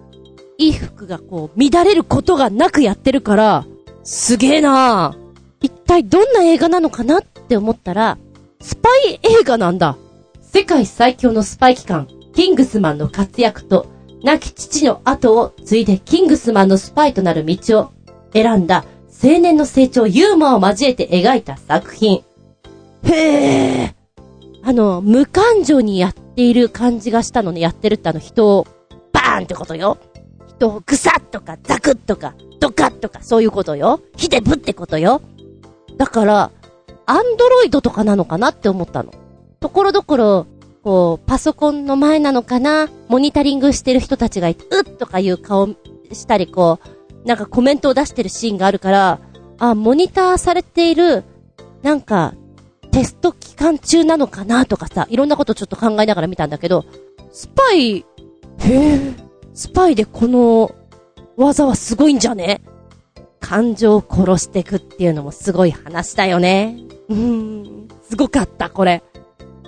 [0.57, 3.65] 衣服がこう乱れることがなくやってるから、
[4.05, 5.17] すげえな
[5.59, 8.17] 一体どんな映画なのかなって思ったら、
[8.61, 9.97] スパイ映画なんだ。
[10.41, 13.87] 世界最強のスパイ機関、キングスマンの活躍と、
[14.23, 17.91] 亡き父の後を継いでキングスマンのスパイとなる道を
[18.31, 18.85] 選んだ
[19.23, 22.23] 青年の成長、ユーモアを交えて描いた作品。
[23.03, 23.95] へえ。
[24.63, 28.67] あの、無感情にやっている感じがしたのね、やってるってあの人を、
[29.13, 29.97] バーンってことよ。
[30.47, 34.01] 人をグサッとかザクッとか、ドカッとか、そういうことよ。
[34.15, 35.21] ヒデブってことよ。
[35.97, 36.51] だから、
[37.05, 39.13] アンドロイドとかなのかなって思ったの。
[39.59, 40.45] ところどころ、
[40.83, 42.89] こう、パソコンの前なのかな？
[43.07, 45.69] モニタリングしてる人たちがいて、うっとかいう顔
[46.11, 46.87] したり、こう、
[47.27, 49.19] なんかコメントを出してるシーンがあるから、
[49.59, 51.23] あ、モニターされている、
[51.83, 52.33] なんか、
[52.91, 56.85] テスト期間中なのかなとかさ、いろんなことちょっと考えながら見たんだけど、
[57.31, 58.05] スパイ、へ
[58.59, 59.13] え、
[59.53, 60.73] スパイでこの
[61.35, 62.61] 技はすごいんじゃね？
[63.39, 66.77] 感情を殺してくっていうのもすごい話だよね。
[67.09, 69.03] うーん、すごかった、これ。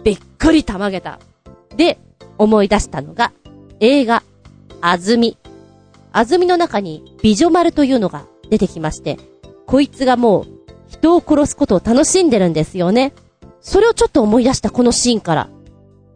[0.03, 1.19] びっくりたまげた。
[1.75, 1.99] で、
[2.37, 3.33] 思い出したのが、
[3.79, 4.23] 映画、
[4.81, 5.37] あずみ。
[6.11, 9.17] あずみの中に美女丸というのが出てきまして、
[9.65, 10.47] こいつがもう
[10.87, 13.13] 人を殺すことを楽しんでるんですよね。
[13.61, 15.49] それをちょっと思い出したこのシーンから。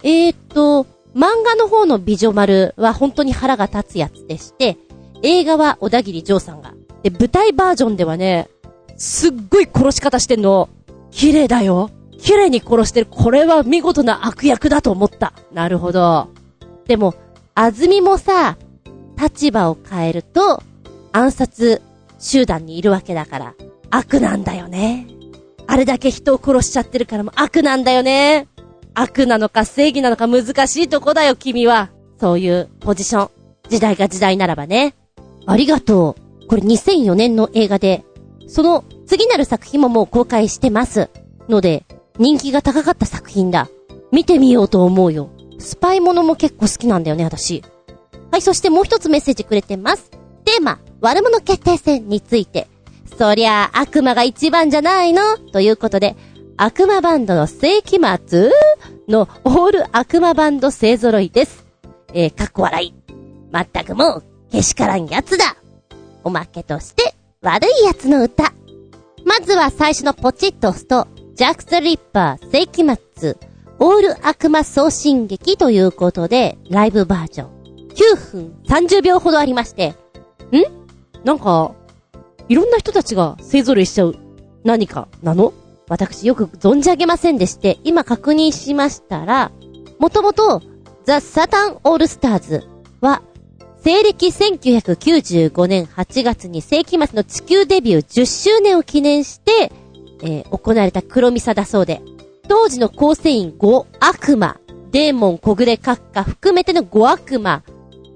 [0.02, 0.86] えーっと、
[1.16, 4.78] 漫画の方の美女丸は本当に腹が立つやつでして、
[5.22, 6.74] 映画は小田切丈さんが。
[7.04, 8.50] で、舞台バージョンではね、
[8.98, 10.70] すっごい殺し方してんの。
[11.12, 11.92] 綺麗だよ。
[12.18, 13.08] 綺麗に殺してる。
[13.10, 15.34] これは見事な悪役だと思った。
[15.52, 16.30] なるほど。
[16.88, 17.14] でも、
[17.54, 18.58] あずみもさ、
[19.20, 20.62] 立場を変えると、
[21.12, 21.82] 暗殺
[22.20, 23.54] 集団にいるわけだから、
[23.90, 25.08] 悪なんだよね。
[25.68, 28.48] あれだけ人を殺しちゃってるからも悪なんだよね。
[28.96, 31.90] 悪なのか正義なのか難しいとこだよ、君は。
[32.20, 33.30] そういうポジション。
[33.70, 34.96] 時代が時代ならばね。
[35.46, 36.48] ありがとう。
[36.48, 38.04] これ2004年の映画で、
[38.48, 41.10] その次なる作品ももう公開してます。
[41.50, 41.86] ので、
[42.20, 43.70] 人気が高かった作品だ。
[44.12, 45.30] 見てみようと思うよ。
[45.60, 47.64] スパイものも結構好きなんだよね、私。
[48.34, 50.10] はい、そしてもう一つメッセージくれてます。
[50.44, 52.68] テーマ、悪者決定戦について。
[53.16, 55.38] そりゃあ、悪魔が一番じゃないの？
[55.38, 56.16] ということで、
[56.58, 58.50] 悪魔バンドの世紀末？
[59.08, 61.64] のオール悪魔バンド勢揃いです。
[62.12, 62.94] えー、かっこ笑い。
[63.52, 65.56] まったくもう、けしからんやつだ。
[66.24, 67.14] おまけとして、
[67.44, 68.52] 悪いやつの歌。
[69.26, 72.84] まずは最初のポチッと押すと、ジャック・ザ・リッパー世紀
[73.16, 73.38] 末、
[73.78, 77.63] オール悪魔送信劇ということで、ライブバージョン。
[77.94, 79.96] 9分30秒ほどありまして、ん？
[81.24, 81.74] なんか、
[82.50, 84.16] いろんな人たちが勢揃いしちゃう
[84.64, 85.54] 何かなの？
[85.90, 89.52] 私よく存じ上げませんでして、今確認しましたら、
[90.00, 90.62] もともと、
[91.06, 92.68] ザ・サタン・オールスターズ
[93.02, 93.22] は、
[93.84, 99.74] 西暦1995年8月に世紀末の地球デビュー10周年を記念して、
[100.22, 102.02] えー、行われた黒ミサだそうで、
[102.48, 104.58] 当時の構成員5悪魔、
[104.92, 107.62] デーモン、小暮閣下含めての5悪魔、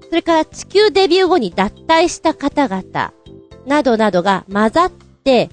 [0.08, 3.12] それから地球デビュー後に脱退した方々、
[3.66, 5.50] などなどが混ざって、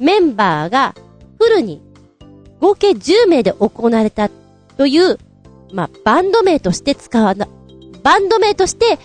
[0.00, 0.94] メンバーが
[1.38, 1.80] フルに
[2.60, 4.30] 合計10名で行われた
[4.76, 5.18] という、
[5.72, 7.48] まあ、バンド名として使わな、
[8.02, 8.98] バンド名として、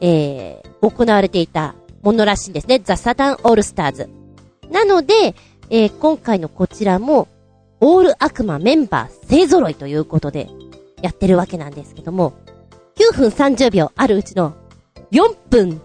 [0.00, 2.80] えー、行われていたものらしいんですね。
[2.82, 4.08] ザ・サタン・オールスターズ。
[4.70, 5.34] なので、
[5.70, 7.28] えー、今回のこちらも、
[7.80, 10.48] オール悪魔メンバー勢揃いということで、
[11.02, 12.34] やってるわけなんですけども、
[13.00, 14.54] 9分30秒あるうちの、
[15.10, 15.80] 4分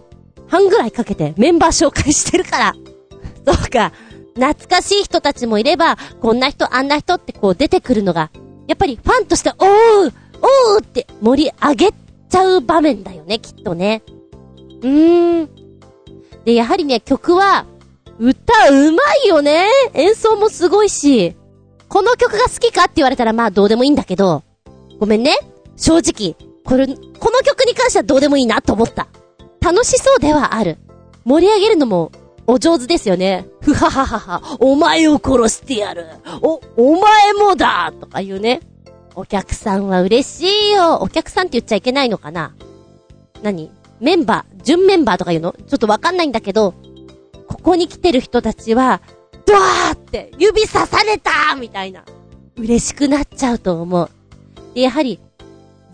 [0.48, 2.74] 半ぐらいかけてメンバー紹介してるから。
[3.46, 3.92] そうか。
[4.34, 8.30] 懐かしい人たちもいれば、こんな人、あんな人ってこう出てくるのが、
[8.68, 10.12] やっぱりファンとして、おー
[10.76, 11.94] おーって盛り上げ
[12.28, 14.02] ちゃう場面だよね、きっとね。
[14.82, 15.48] うーん。
[16.44, 17.64] で、やはりね、曲は、
[18.18, 21.34] 歌うまいよね演奏もすごいし、
[21.88, 24.42] この曲が好きかって言われたらまあどうでもいいんだけど、
[24.98, 25.38] ごめんね。
[25.76, 26.36] 正直、
[26.66, 29.06] これ、この曲に関してはどうでもいいなと思った。
[29.60, 30.78] 楽しそうではある。
[31.24, 32.12] 盛り上げるのも
[32.46, 33.46] お上手ですよね。
[33.60, 36.06] ふはははは、お前を殺してやる。
[36.42, 38.60] お、お前もだとか言うね。
[39.14, 40.98] お客さんは嬉しいよ。
[41.00, 42.54] お客さんって言っちゃいけないのかな
[43.42, 43.70] 何？
[43.98, 45.52] メンバー、準メンバーとか言うの？
[45.52, 46.74] ちょっとわかんないんだけど、
[47.48, 49.00] ここに来てる人たちは、
[49.46, 52.04] ドワーって指刺されたみたいな。
[52.56, 54.10] 嬉しくなっちゃうと思う。
[54.74, 55.20] で、やはり、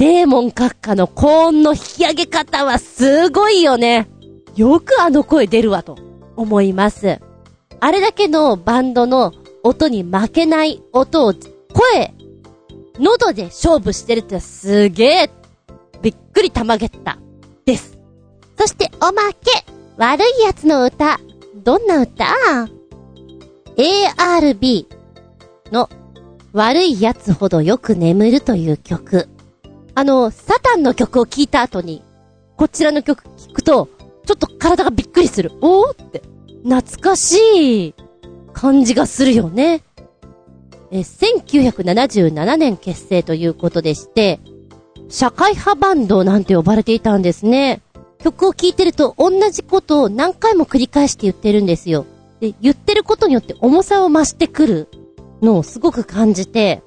[0.03, 4.09] デーモン閣下の高音の引き上げ方はすごいよね。
[4.57, 5.97] よくあの声出るわと。
[6.35, 7.21] 思います。
[7.79, 9.33] あれだけのバンドの
[9.63, 12.13] 音に負けない音を、声、
[12.99, 15.31] 喉で勝負してるってすげえ、
[16.03, 17.17] びっくりたまげった、
[17.65, 17.97] です。
[18.59, 19.65] そしておまけ、
[19.99, 21.21] 悪い奴の歌、
[21.63, 22.25] どんな歌
[23.77, 24.87] ?ARB
[25.71, 25.89] の
[26.53, 29.29] 悪い奴ほどよく眠るという曲。
[29.95, 32.03] あの、サタンの曲を聴いた後に、
[32.57, 33.89] こちらの曲聴くと、
[34.27, 35.53] ちょっと体がびっくりする。
[35.61, 36.23] おーって。
[36.65, 37.95] 懐かしい
[38.53, 39.83] 感じがするよね。
[40.91, 44.41] え、1977年結成ということでして、
[45.09, 47.83] 社会派バンドなんて呼ばれていたんですね。
[48.23, 52.07] 曲を聴いてると同じことを何回も繰り返して言ってるんですよ。
[52.41, 54.89] で、言ってることによって重さを増してくる
[55.43, 56.83] のをすごく感じて、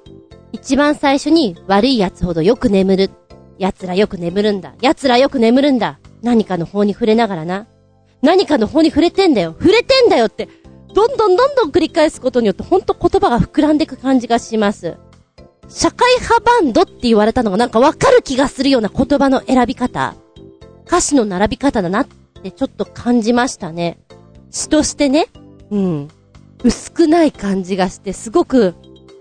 [0.52, 3.10] 一番最初に悪い奴ほどよく眠る。
[3.58, 4.74] 奴らよく眠るんだ。
[4.80, 5.98] 奴らよく眠るんだ。
[6.22, 7.66] 何かの方に触れながらな。
[8.22, 9.54] 何かの方に触れてんだよ。
[9.58, 10.48] 触れてんだよって、
[10.94, 14.96] どんどんどんどん繰り返すことによってほんと言葉が膨らんでいく感じがします。
[15.68, 20.14] 社会派バンドって言われたのがなんかわかる気がするような言葉の選び方。
[20.86, 22.06] 歌詞の並び方だなっ
[22.42, 23.98] てちょっと感じましたね。
[24.50, 25.26] 詩としてね。
[25.70, 26.08] うん。
[26.64, 28.74] 薄くない感じがして、すごく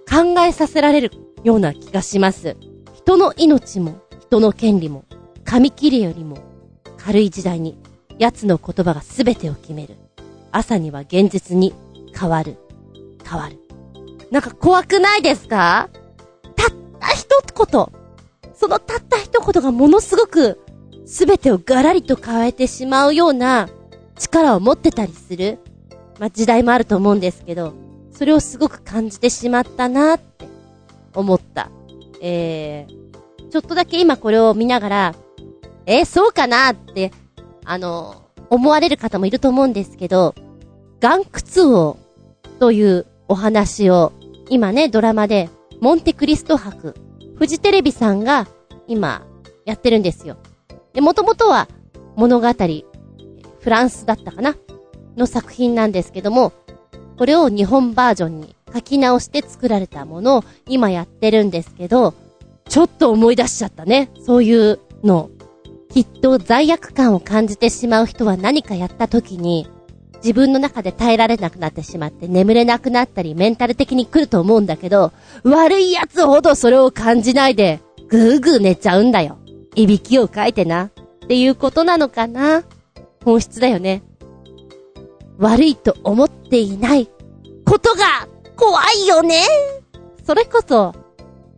[0.10, 1.12] 考えさせられる
[1.44, 2.58] ような気がします。
[2.94, 5.06] 人の命も、人の権利も、
[5.44, 6.38] 紙切れよりも、
[6.98, 7.78] 軽い時代に、
[8.18, 9.96] 奴の言葉が全てを決める。
[10.52, 11.74] 朝には現実に
[12.18, 12.58] 変わる。
[13.30, 13.60] 変わる。
[14.32, 15.90] なんか怖くないですか？
[16.56, 17.88] たった一言。
[18.54, 20.60] そのたった一言がものすごく、
[21.06, 23.70] 全てをガラリと変えてしまうような
[24.18, 25.60] 力を持ってたりする。
[26.20, 27.74] まあ、時代もあると思うんですけど、
[28.16, 30.48] それをすごく感じてしまったなって
[31.14, 31.70] 思った。
[32.22, 35.16] えー、ちょっとだけ今これを見ながら、
[35.86, 37.12] えーそうかなって、
[37.66, 40.34] あの、思われる方もいると思うんですけど、
[41.02, 41.98] 岩窟王
[42.60, 44.14] というお話を、
[44.50, 45.50] 今ね、ドラマで、
[45.82, 46.96] モンテクリスト博、
[47.36, 48.48] フジテレビさんが
[48.88, 49.26] 今
[49.66, 50.38] やってるんですよ。
[50.94, 51.68] で、もともとは
[52.16, 52.48] 物語、
[53.60, 54.56] フランスだったかな
[55.18, 56.54] の作品なんですけども、
[57.18, 62.14] これを日本バージョンに書き直して作られたものを今やってるんですけど、
[62.68, 64.10] ちょっと思い出しちゃったね。
[64.26, 65.30] そういうの。
[65.90, 69.68] きっと罪悪感を感じてしまう人は何かやった時に、
[70.18, 75.14] 自分の中で耐えられなくなってしまって眠れなくなったりメンタル的に来ると思うんだけど、
[75.44, 79.38] 悪い奴ほどそれを感じないで、ぐーぐー寝ちゃうんだよ。
[79.76, 80.86] いびきをかいてな。
[80.86, 82.64] っていうことなのかな
[83.24, 84.04] 本質だよね。
[85.38, 87.10] 悪いと思っていない
[87.66, 89.42] ことが怖いよね。
[90.26, 90.94] それこそ、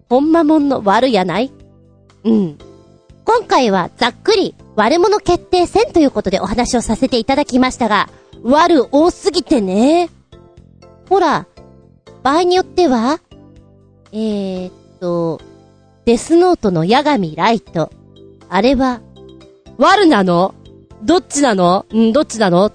[0.09, 1.51] ほんまもんの悪やない？
[2.23, 2.57] うん。
[3.23, 8.09] 今回はざっくり悪者決定戦ということでお話をさせていただきましたが、
[8.43, 10.09] 悪多すぎてね。
[11.09, 11.45] ほら、
[12.23, 13.19] 場合によっては、
[14.11, 15.41] えー、っと、
[16.05, 17.91] デスノートの八神ライト。
[18.49, 19.01] あれは、
[19.77, 20.55] 悪なの？
[21.03, 21.85] どっちなの？
[21.89, 22.71] うんどっちなの？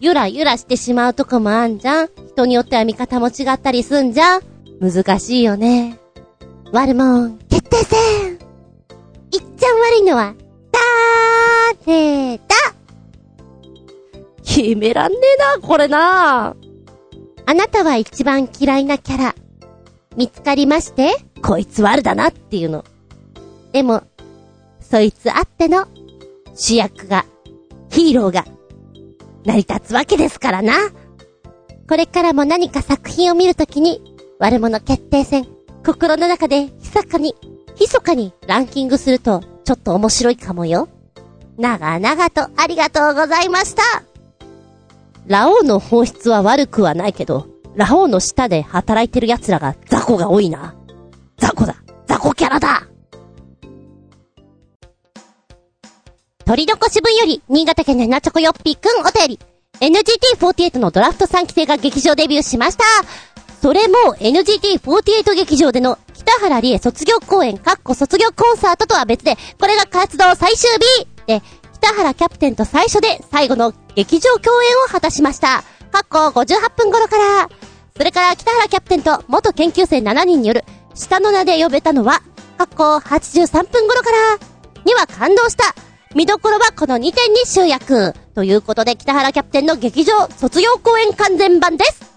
[0.00, 2.08] ゆらゆらしてしまうとこもあんじゃん。
[2.28, 4.42] 人によっては見方も違ったりすんじゃん。
[4.80, 5.98] 難しいよね。
[6.72, 10.34] 悪もん、決定戦いっちゃん悪いのは、
[10.72, 12.44] だーれだ
[14.42, 16.56] 決めらんねえな、これな。
[17.44, 19.34] あなたは一番嫌いなキャラ、
[20.16, 21.10] 見つかりまして
[21.42, 22.84] こいつ悪だなっていうの。
[23.72, 24.04] でも、
[24.80, 25.88] そいつあっての
[26.54, 27.26] 主役が、
[27.90, 28.46] ヒーローが、
[29.44, 30.74] 成り立つわけですからな。
[31.88, 34.00] これからも何か作品を見るときに、
[34.38, 35.46] 悪者決定戦、
[35.84, 37.34] 心の中で密かに、
[37.78, 40.88] 密かにランキングすると、ちょっと面白いかもよ。
[41.58, 43.82] 長々とありがとうございました。
[45.26, 50.74] ラオウの本質は悪くはないけど、ラオウの下で働いてる奴らが雑魚が多いな。
[51.38, 51.76] 雑魚だ。
[52.06, 52.89] 雑魚キャラだ。
[56.50, 59.40] 取り残し分より、新潟県のナチョコヨッピーくんお便り。
[59.78, 62.82] NGT48 のドラフト3期生が劇場デビューしました。
[63.62, 71.40] それも NGT48 劇場での北原理恵卒業公演、かっこ卒業コンサートとは別で、これが活動最終日で、
[71.74, 75.62] 北原キャプテンと最初で最後の劇場共演を果たしました。
[75.92, 77.48] かっこ58分頃から。
[77.96, 80.64] それから北原キャプテンと元研究生7人による
[80.96, 82.22] 下の名で呼べたのは、
[82.58, 84.38] かっこ83分頃から
[84.84, 85.76] には感動した。
[86.16, 88.14] 見どころはこの2点に集約。
[88.34, 92.10] ということで北原キャプテンの劇場卒業公演完全版です。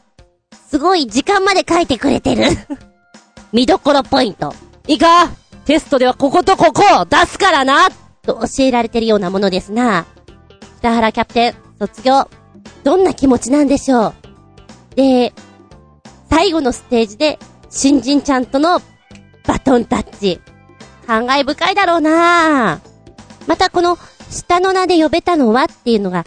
[0.67, 2.43] すごい時間まで書いてくれてる。
[3.53, 4.55] 見どころポイント。
[4.87, 5.29] いいか
[5.65, 7.89] テストではこことここを出すからな
[8.23, 10.07] と教えられてるようなものですな。
[10.79, 12.27] 北原キャプテン、卒業、
[12.83, 15.33] どんな気持ちなんでしょうで、
[16.31, 17.37] 最後のステージで、
[17.69, 18.81] 新人ちゃんとの
[19.45, 20.41] バトンタッチ。
[21.05, 22.92] 感慨深いだろうなぁ
[23.47, 23.97] またこの、
[24.29, 26.25] 下の名で呼べたのはっていうのが、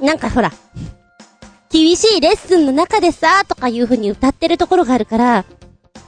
[0.00, 0.52] なんかほら、
[1.70, 5.44] 厳しいレッスンの中でさ、とかいう風に歌ってるところがあるから、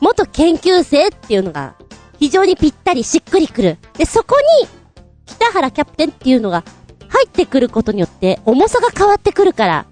[0.01, 1.75] 元研究生っていうのが、
[2.19, 3.79] 非常にぴったりしっくりくる。
[3.97, 4.69] で、そこに、
[5.27, 6.65] 北原キャプテンっていうのが、
[7.09, 9.87] 入ってくることによって、重さが変わってくるから、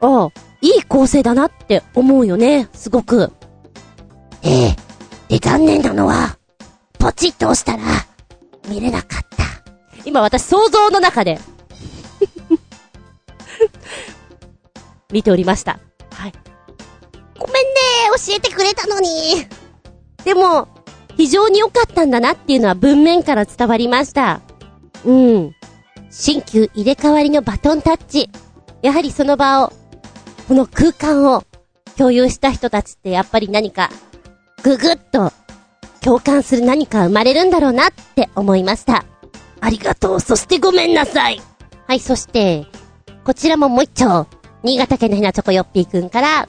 [0.00, 3.32] おう、いい構成だなって思うよね、すごく。
[4.42, 4.76] ええ。
[5.28, 6.38] で、残念なのは、
[6.98, 7.82] ポチッと押したら、
[8.68, 9.15] 見れなかった。
[10.06, 11.38] 今私想像の中で、
[15.12, 15.80] 見ておりました。
[16.12, 16.32] はい。
[17.38, 17.70] ごめんね
[18.26, 19.46] 教えてくれたのに。
[20.24, 20.68] でも、
[21.16, 24.40] 非常に良かったんだなっていうのは文面から伝わりました。
[25.04, 25.54] うん。
[26.10, 28.30] 新旧入れ替わりのバトンタッチ。
[28.82, 29.72] やはりその場を、
[30.46, 31.42] この空間を
[31.96, 33.90] 共有した人たちってやっぱり何か、
[34.62, 35.32] ぐぐっと
[36.00, 39.04] 共感する何か生まれるんだろうなって思いました。
[39.60, 40.20] ありがとう。
[40.20, 41.40] そしてごめんなさい。
[41.86, 42.66] はい、そして、
[43.24, 44.26] こちらももう一丁。
[44.62, 46.48] 新潟県のひなチョコヨッピーくんから、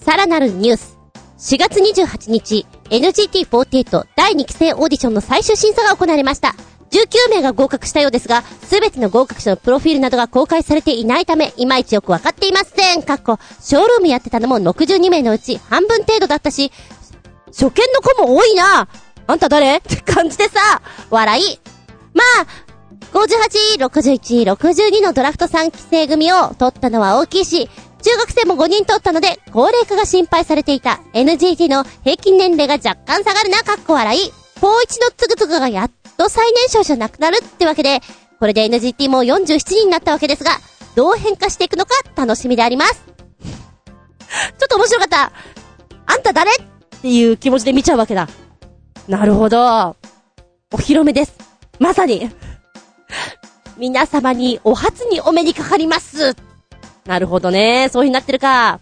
[0.00, 0.98] さらなるニュース。
[1.38, 6.54] 4月28日、NGT48 第2期生オーディションの最終審査が行われました。
[6.90, 13.02] 19名が合格したようですが、すべての合格者のプロフィールなどが公開されていないため、いまいちよくわかっていません。
[13.02, 16.70] かっこ、ショールームやってたのも62名のうち半分程度だったし、
[17.46, 18.88] 初見の子も多いな
[19.26, 19.78] あんた誰？
[19.78, 21.58] って感じでさ、笑い。
[22.14, 22.46] まあ、
[23.12, 27.68] 58、61、62のドラフト3期生組を取ったのは大きいし、
[28.02, 34.32] 中学生も5人取ったので、高齢化が心配されていた NGT の平均年齢が若干下がるな、かっこ笑い。
[34.60, 38.00] 高一のつぐつぐがやっと最年少じゃなくなるってわけで、
[38.38, 40.52] これで NGT も47人になったわけですが、
[40.94, 42.94] どう変化していくのか楽しみであります。
[42.94, 43.04] ちょ
[44.64, 45.32] っと面白かった。
[46.06, 46.50] あんた誰？
[46.52, 46.54] っ
[47.02, 48.28] ていう気持ちで見ちゃうわけだ。
[49.08, 49.96] なるほど。
[50.72, 51.34] お披露目です。
[51.78, 52.30] まさに。
[53.76, 56.36] 皆様にお初にお目にかかります。
[57.06, 57.88] なるほどね。
[57.92, 58.80] そういう風になってるか。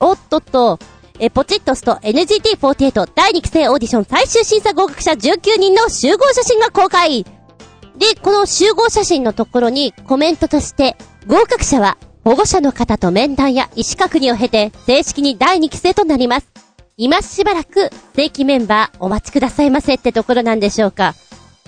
[0.00, 0.78] おっとっと。
[1.18, 7.22] え、ポチッとすと NGT48 第2期生オーディション最終審査合格者19人の集合写真が公開。
[7.22, 16.48] で、この集合写真のところにコメントとして、合格者は保護者の方と面談や意思確認を経て正式に第2期生となります。
[16.96, 21.14] 今しばらく正規メンバーお待ちくださいませってところなんでしょうか。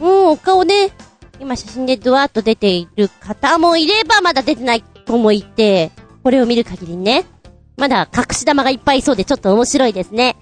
[0.01, 0.91] うん、お顔ね、
[1.41, 5.91] 今写真でドワーッと出ている方もいればまだ出てない子もいて、
[6.23, 7.25] これを見る限りね、
[7.77, 10.37] まだ隠し玉がいっぱいいそうでちょっと面白いですね。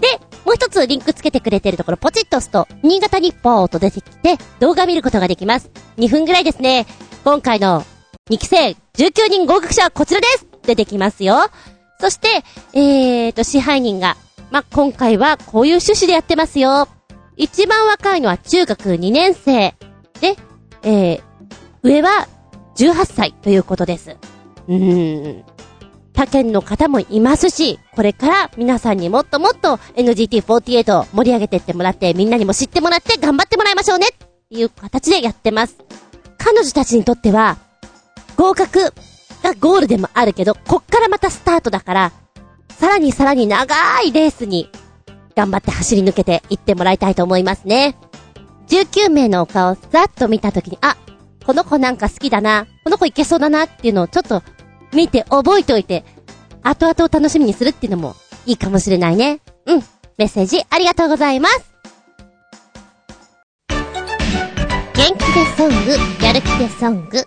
[0.00, 0.08] で、
[0.44, 5.70] もう一つリンクつけてくれてるところポチッと押すと、新潟日報と出てきて動画見ることができます。
[5.96, 6.86] 2分ぐらいですね。
[7.24, 7.84] 今回の
[8.30, 11.50] 2期生19人合格者はこちらです出てきますよ。
[12.00, 12.28] そして、
[12.74, 14.16] えーと、支配人が、
[14.50, 16.88] ま、今回はこういう趣旨でやってますよ。
[17.38, 19.74] 一番若いのは中学2年生。
[20.20, 20.36] で、
[20.82, 21.22] えー、
[21.82, 22.28] 上は
[22.76, 24.16] 18歳ということです。
[24.66, 25.44] うーん。
[26.12, 35.76] 他県の方もいますし、これから皆さんにもっともっと NGT48 を盛り上げてってもらって、みんなにも知ってもらって頑張ってもらいましょうねっていう形でやってます。
[36.38, 37.56] 彼女たちにとっては、
[38.36, 38.92] 合格
[39.44, 42.12] がゴールでもあるけど、こっからまたスタートだから、
[42.70, 44.70] さらにさらに長いレースに
[45.38, 47.96] 頑張って走り抜けていってもらいたいと思いますね。
[48.66, 50.96] 19名のお顔をざっと見たときに、あ、
[51.46, 54.42] この子なんか好きだな、この子いけそうだなっていうのをちょっと
[54.92, 56.04] 見て覚えておいて、
[56.64, 58.16] 後々を楽しみにするっていうのも
[58.46, 59.40] いいかもしれないね。
[59.66, 59.82] うん。
[60.18, 61.70] メッセージありがとうございます。
[63.68, 67.24] 元気でソング、やる気でソング。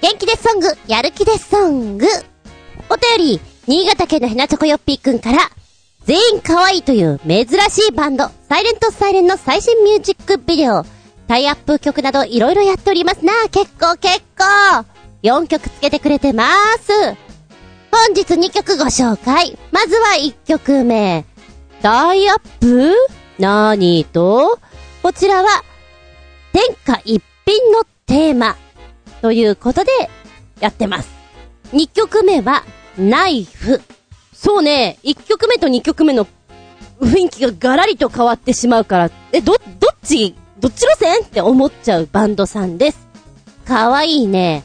[0.00, 2.06] 元気でソング、やる気でソング。
[2.90, 5.38] お便り、新潟県のヘナチョコヨッピーくんから、
[6.04, 10.84] 全員可愛いという珍しいバンド、サイレントサイレンの最新ミュージックビデオ、
[11.28, 13.32] タイアップ曲などいろいろやっておりますな。
[13.50, 14.84] 結構結構。
[15.22, 16.48] 4曲つけてくれてま
[16.78, 16.92] す。
[17.92, 19.56] 本日2曲ご紹介。
[19.70, 21.24] まずは1曲目。
[21.80, 22.94] タイアップ？
[23.38, 24.58] 何と？
[25.02, 25.62] こちらは、
[26.52, 28.56] 天下一品のテーマ。
[29.20, 29.90] ということで、
[30.58, 31.08] やってます。
[31.72, 32.64] 2曲目は、
[32.98, 33.80] ナイフ。
[34.44, 36.26] そうね、1曲目と2曲目の
[37.00, 39.58] 雰囲気がガラリと変わってしまうから、え、ど、ど
[39.92, 41.22] っち、どっち路線？
[41.22, 43.06] って思っちゃうバンドさんです。
[43.64, 44.64] かわいいね。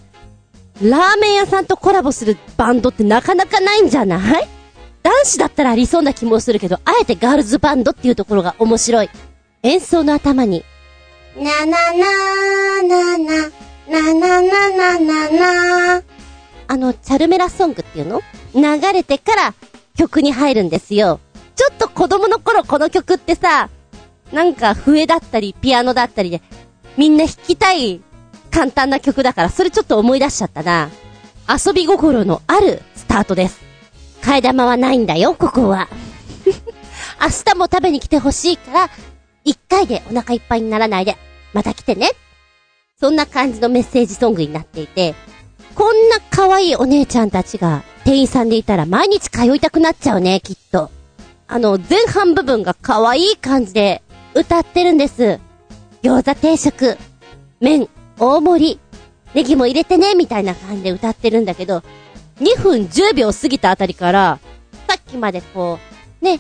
[0.82, 4.48] ラーメン屋さんとコラボするバンドってなかなかないんじゃない？
[5.04, 9.12] 男子だったらありそうな気もするけど、あえてガールズバンドっていうところが面白い。
[9.62, 10.64] 演奏の頭に、
[11.36, 13.38] ななななな、
[13.88, 15.30] ななななな
[16.00, 16.04] な。
[16.70, 18.22] あの、チャルメラソングっていうの？
[18.54, 19.54] 流れてから
[19.98, 21.20] 曲に入るんですよ。
[21.56, 23.70] ちょっと子供の頃この曲ってさ、
[24.32, 26.42] なんか笛だったりピアノだったりで、
[26.98, 28.02] みんな弾きたい
[28.52, 30.90] 簡単な曲だから、それちょっと思い出しちゃったな。
[31.48, 33.62] 遊び心のあるスタートです。
[34.22, 35.88] 替え玉はないんだよ、ここは。
[37.22, 38.90] 明日も食べに来てほしいから、
[39.44, 41.18] 一回でお腹いっぱいにならないで、
[41.54, 42.12] また来てね。
[43.00, 45.16] そんな感じのメッセージソングになっていて、
[45.76, 50.90] こんな可愛いお姉ちゃんたちが店員さんでいたら毎日通いたくなっちゃうね、きっと。
[51.46, 54.02] あの、前半部分が可愛い感じで
[54.34, 55.42] 歌ってるんです。
[56.04, 56.98] 餃子定食、
[57.60, 58.80] 麺、大盛り、
[59.34, 61.84] ネギも入れてね、みたいな感じで歌ってるんだけど、
[62.40, 64.40] 2分10秒過ぎたあたりから、
[64.88, 65.78] さっきまでこ
[66.22, 66.40] う、ね、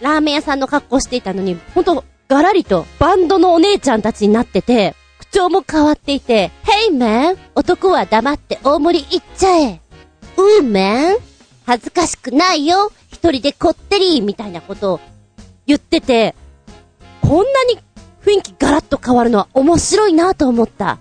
[0.00, 7.38] ラーメン屋さんの格好していたのに、ほんと、ガラリとバンドのお姉ちゃんたちになってて、口調も変わっていて、Hey man!
[7.54, 9.80] 男は黙って大盛り行っちゃえ
[10.36, 11.16] !U man!
[11.66, 15.00] 恥ずかしくないよ一人でこってりみたいなことを
[15.66, 16.34] 言ってて、
[17.22, 17.78] こんなに
[18.22, 20.98] 雰囲気ガラッと変わるのは面白いなと思った。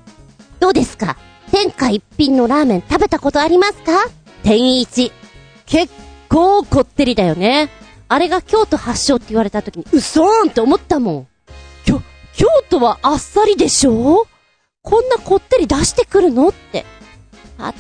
[0.60, 1.18] どうですか？
[1.52, 4.10] 天下一品のラーメン食べたことありますか？
[4.44, 5.12] 天一。
[5.66, 5.94] 結
[6.30, 7.70] 構こってりだよね。
[8.08, 11.28] あれが京都発祥って言われた時に、うそーんって思ったもん。
[11.84, 12.02] きょ、
[12.36, 14.28] 京都はあっさりでしょ？
[14.82, 16.50] こんなこってり出してくるの？
[16.50, 16.86] って。
[17.72, 17.74] 二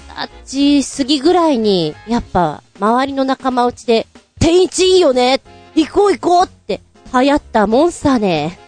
[0.45, 4.07] 十歳過ぎぐらいに、やっぱ、周りの仲間内で、
[4.39, 5.41] 天一いいよね
[5.75, 6.81] 行こう行こうって
[7.13, 8.59] 流行ったもんさね。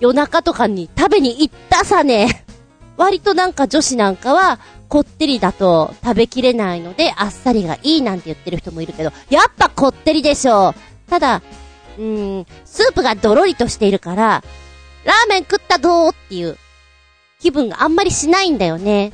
[0.00, 2.44] 夜中とかに食べに行ったさね。
[2.96, 4.58] 割となんか女子なんかは、
[4.88, 11.10] こってりだと食べきれないので、あっさりがいいなんて言ってる人もいるけど、やっぱこってりでしょう。
[11.10, 11.42] ただ、
[11.98, 14.44] うーん、スープがドロリとしているから、
[15.04, 16.56] ラーメン食ったどーっていう
[17.40, 19.12] 気分があんまりしないんだよね。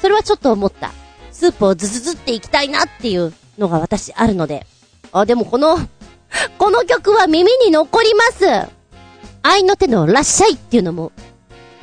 [0.00, 0.90] それはちょっと思った。
[1.30, 4.66] スープをズズズっていきたいなっていうのが私あるので。
[5.12, 5.78] あ、でもこの
[6.58, 8.68] この曲は耳に残ります。
[9.42, 11.12] 愛の手のらっしゃいっていうのも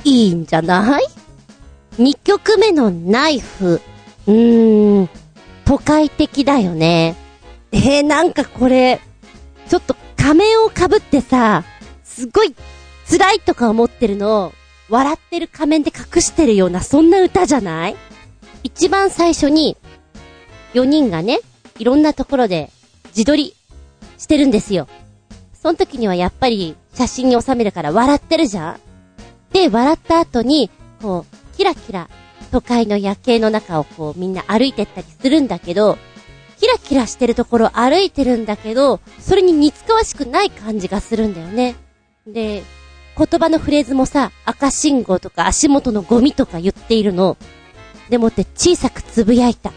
[0.03, 1.05] いいんじゃない
[1.97, 3.81] ？2曲目のナイフ。
[4.27, 5.09] うーん、
[5.65, 7.15] 都会的だよね。
[7.71, 8.99] えー、なんかこれ、
[9.67, 11.63] ちょっと仮面を被ってさ、
[12.03, 12.55] すごい
[13.09, 14.53] 辛いとか思ってるのを、
[14.89, 17.95] 笑ってる仮面で隠してるような、そんな歌じゃない？
[18.63, 19.77] 一番最初に、
[20.73, 21.39] 4人がね、
[21.79, 22.69] いろんなところで
[23.07, 23.55] 自撮り
[24.17, 24.87] してるんですよ。
[25.53, 28.79] その時にはやっぱり写真に収めるから笑ってるじゃん？
[29.51, 30.69] で、笑った後に、
[31.01, 32.09] こう、キラキラ
[32.51, 35.97] 都会の夜景の中をこうみんな歩いてったりするんだけど、
[36.59, 41.75] キラキラしてるところ歩いてるんだけど、それに似つかわしくない感じがするんだよね。
[42.27, 42.63] で、
[43.17, 47.37] 言葉のフレーズもさ、赤信号とか足元のゴミとか言っているの。
[48.09, 49.71] でもって小さくつぶやいた。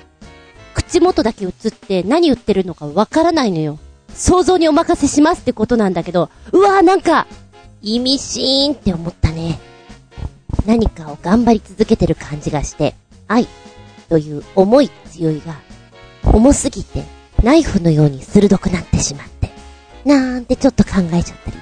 [0.75, 3.79] 口元だけ映って何言ってるのかわからないのよ。
[4.15, 7.27] 想像にお任せしますってことなんだけど、うわーなんか、
[7.81, 9.59] 意味深って思ったね。
[10.67, 12.95] 何かを頑張り続けてる感じがして、
[13.29, 13.47] 愛
[14.09, 15.55] という思い強いが、
[16.25, 17.05] 重すぎて、
[17.43, 19.51] ナイフのように鋭くなってしまって、
[20.05, 21.57] なんてちょっと考えちゃったり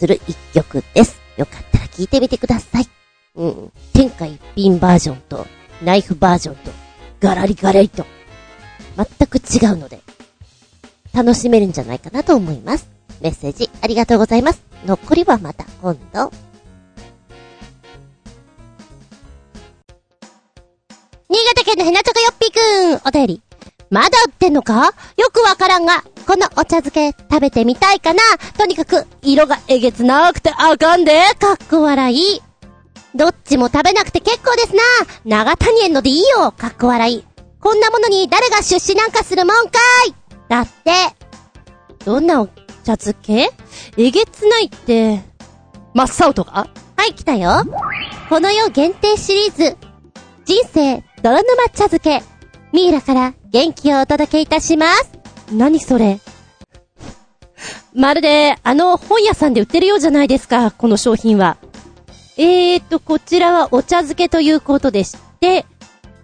[0.00, 1.20] する一曲です。
[1.36, 2.88] よかったら聴いてみてください。
[3.34, 3.72] うん。
[3.92, 5.46] 天下一品バージョンと、
[5.84, 6.70] ナイフバージョンと、
[7.20, 8.06] ガラリガラリと、
[8.96, 10.00] 全く違うので、
[11.12, 12.88] 楽しめるんじゃないかなと思います。
[13.20, 14.62] メッセージありがとうございます。
[14.86, 16.32] 残りはまた今度。
[21.28, 23.49] 新潟県のヘナチョコヨッピーくん、お便り。
[23.90, 24.94] まだ売ってんのか？
[25.16, 28.22] よくわからんが、このお茶漬け食べてみたいかな？
[28.56, 32.40] とにかく、色がえげつなくてあかんでかっこ笑い。
[33.16, 34.76] どっちも食べなくて結構です
[35.24, 37.24] な長谷園のでいいよかっこ笑い。
[37.58, 40.14] こんなものに誰が出資なんかするもんかい
[40.48, 40.92] だって。
[42.04, 42.46] どんなお
[42.84, 43.50] 茶漬け？
[43.96, 45.20] えげつないって、
[45.94, 46.68] 真っ青とか？
[46.96, 47.64] はい、来たよ。
[48.28, 49.76] この世限定シリーズ。
[50.44, 52.22] 人生、泥沼茶漬け。
[52.72, 55.10] ミイラから元気をお届けいたします。
[55.52, 56.20] 何それ？
[57.92, 61.56] まるで、あの本屋さんで売ってるようじゃないですか、この商品は。
[62.36, 65.66] えーと、こちらはお茶漬けということでして、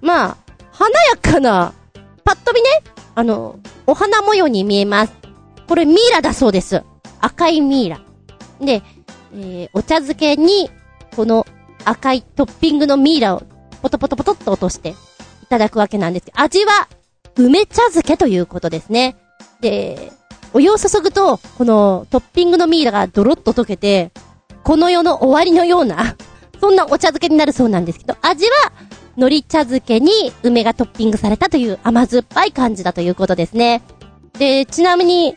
[0.01, 0.37] まあ、
[0.70, 1.74] 華やかな、
[2.22, 2.68] パッと見ね、
[3.16, 3.59] あの、
[3.89, 5.12] お花模様に見えます。
[5.66, 6.85] これミイラだそうです。
[7.20, 8.01] 赤いミイラ。
[8.61, 8.83] で、
[9.35, 10.70] えー、お茶漬けに、
[11.16, 11.45] この
[11.85, 13.43] 赤いトッピングのミイラを
[13.83, 14.95] ポトポトポトっと落としてい
[15.49, 16.89] ただくわけなんですけど、味は
[17.37, 19.16] 梅茶漬けということですね。
[19.61, 20.12] で、
[20.53, 24.11] お湯を注ぐと、このトッピングのミイラがドロッと溶けて、
[24.64, 26.16] この世の終わりのような、
[26.61, 28.72] そんなお茶漬けになるそうなんですけど、味は、
[29.16, 33.82] 海苔茶漬けに梅がトッピングされたという甘酸っぱい感じだということですね。
[34.39, 35.34] で、ちなみに、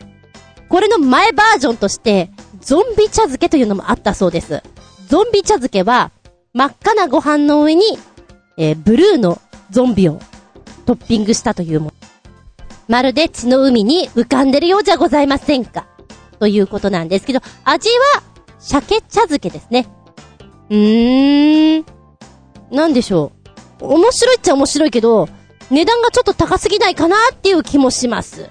[0.68, 2.30] これの前バージョンとして、
[2.60, 4.62] ゾンビ茶漬けというのもあったそうです。
[5.08, 6.12] ゾンビ茶漬けは、
[6.52, 7.98] 真っ赤なご飯の上に、
[8.56, 9.40] えー、ブルーの
[9.70, 10.20] ゾンビを
[10.90, 11.92] トッピングしたというもの。
[12.88, 15.86] まるで血の海に浮かんでるようじゃございませんか。
[16.40, 18.24] ということなんですけど、味は、
[18.58, 19.86] 鮭茶漬けですね。
[20.68, 21.86] うーん。
[22.72, 23.30] なんでしょ
[23.80, 23.86] う。
[23.86, 25.28] 面白いっちゃ面白いけど、
[25.70, 28.50] 値段がちょっと高すぎないかなっていう気もします。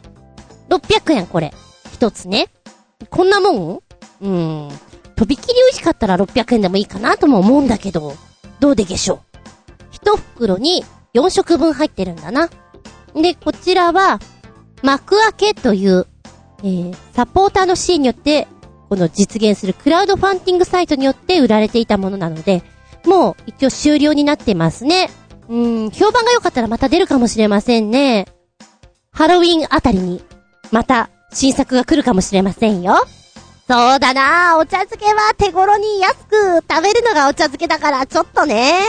[0.70, 1.54] 600円これ。
[1.92, 2.48] 一つね。
[3.10, 3.76] こんなもん？
[3.76, 4.28] うー
[4.68, 4.72] ん。
[5.18, 8.14] とびきり美味しかったら600円でもいいかなとも思うんだけど、
[8.62, 9.20] どうでしょう。
[9.92, 12.50] 一袋に4食分入ってるんだな。
[13.16, 14.20] で、こちらは、
[14.82, 16.08] 幕開けという、
[16.60, 18.48] えー、サポーターのシーンによって、
[18.90, 22.64] この実現するクラウドファンディングサイトによって売られていたものなので、
[23.06, 25.10] もう一応終了になってますね。
[25.48, 25.58] う
[25.88, 28.28] ん、評判が良かったらまた出るかもしれませんね。
[29.12, 30.24] ハロウィンあたりに、
[30.72, 32.96] また新作が来るかもしれませんよ。
[33.70, 38.80] そうだなお茶漬けは手頃に安く食べるのがお茶漬けだからちょっとね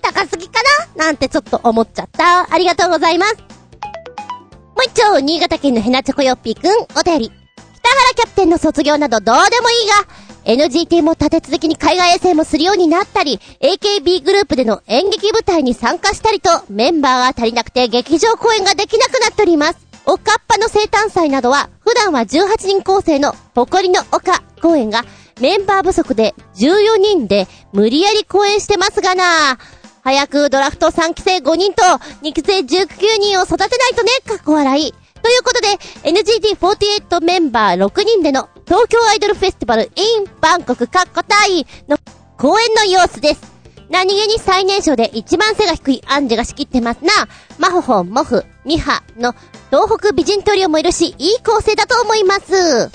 [0.00, 0.54] 高すぎか
[0.96, 2.50] ななんてちょっと思っちゃった。
[2.50, 3.36] ありがとうございます。
[3.36, 7.30] もう一丁、新潟県のヘナチョコヨッピーくん、お便り。
[7.30, 19.91] 北原キャプテンの卒業などどうでもいいが、NGT も立て続けに海外遠征もするようになったり、AKB グループでの演劇舞台に参加したりと、メンバーが足りなくて劇場公演ができなくなっております。
[20.06, 25.04] おかっぱの生誕祭などは、普段は18人構成の誇りの丘公演が、
[25.40, 29.58] メンバー不足で14人で無理やり公演してますがな
[30.04, 31.82] 早くドラフト3期生5人と
[32.22, 32.88] 2期生19
[33.20, 34.92] 人を育てないとね、かっこ笑い。
[35.22, 35.68] ということで、
[36.10, 41.96] NGT48 メンバー6人での東京アイドルフェスティバル in バンコクカッコタイの
[42.36, 43.52] 公演の様子です。
[43.88, 47.12] 何気に最年少で一番背が低いアンジェが仕切ってますな。
[47.58, 49.34] マホホン、モフ、ミハの
[49.72, 52.90] 東北美人トリオもいるし、いい構成だと思います。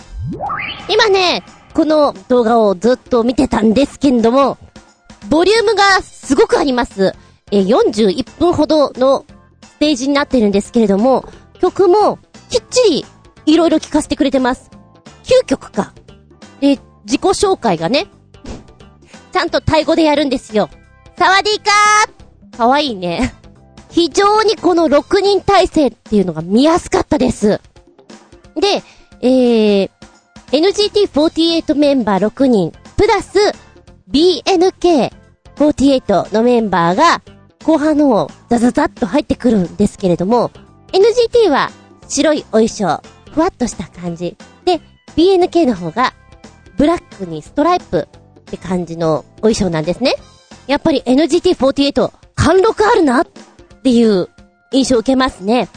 [0.88, 4.60] 今ね、この動画をずっと見てたんですけれども、
[5.28, 7.16] ボリュームがすごくあります。
[7.52, 9.26] え、41分ほどの
[9.64, 11.26] ステージになってるんですけれども、
[11.60, 13.06] 曲もきっちり
[13.48, 14.70] いろいろ聴かせてくれてます。
[15.24, 15.96] 9曲か。
[16.60, 18.06] で、自己紹介がね、
[19.34, 20.70] ちゃんとタイ語でやるんですよ。
[21.18, 23.34] サワディーカーかわいいね。
[23.90, 27.60] 非常にこの6人体制っていうのが見やすかったです。
[28.56, 28.82] で、
[29.22, 29.90] えー、
[30.52, 33.38] NGT48 メンバー6人、プラス
[34.12, 37.22] BNK48 のメンバーが
[37.64, 40.52] 後半の方、ザザザッと入ってくるんですけれども、
[40.94, 41.70] NGT は
[42.08, 44.38] 白いお衣装、ふわっとした感じ。
[44.64, 44.80] で、
[45.16, 46.14] BNK の方が、
[46.78, 48.08] ブラックにストライプ
[48.40, 50.14] って感じのお衣装なんですね。
[50.68, 53.28] やっぱり NGT48、貫禄あるなっ
[53.88, 54.28] っていう
[54.74, 55.70] 印象を受けますね。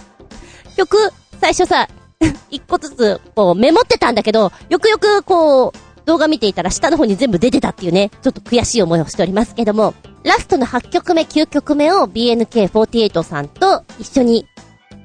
[0.76, 0.96] 曲、
[1.40, 1.86] 最初さ、
[2.50, 5.72] 一個ずつ、こう、メモってたんだけど、よくよく、こう、
[6.06, 9.94] 動画見ていたら下の方に全部出てたっていうね、ちょっと悔しい思いをしておりますけども、
[10.24, 14.44] ラストの8曲目、9曲目を BNK48 さんと一緒に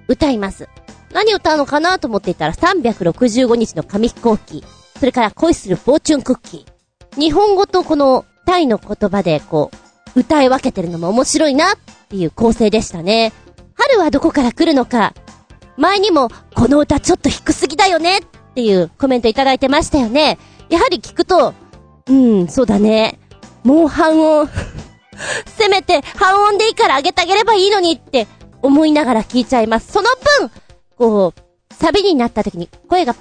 [0.07, 0.67] 歌います。
[1.13, 4.63] 何歌うのかなと思っていたら365日の紙飛行機。
[4.99, 7.21] それから恋するフォーチュンクッキー。
[7.21, 9.84] 日本語とこのタイの言葉でこう、
[10.15, 11.77] 歌い分けてるのも面白いなっ
[12.09, 13.33] ていう構成でしたね。
[13.75, 15.13] 春はどこから来るのか。
[15.77, 18.21] 前にも、この歌ちょっと低すぎだよねっ
[18.55, 20.37] ていうコメントいただいてましたよね。
[20.69, 21.53] やはり聞くと、
[22.07, 23.19] うん、そうだね。
[23.63, 24.47] もう半音
[25.57, 28.27] せめて半音でいいから上げてあげればいいのにって
[28.61, 29.91] 思いながら聞いちゃいます。
[29.91, 30.09] その
[30.39, 30.51] 分、
[30.97, 33.19] こう、サビになった時に声がポ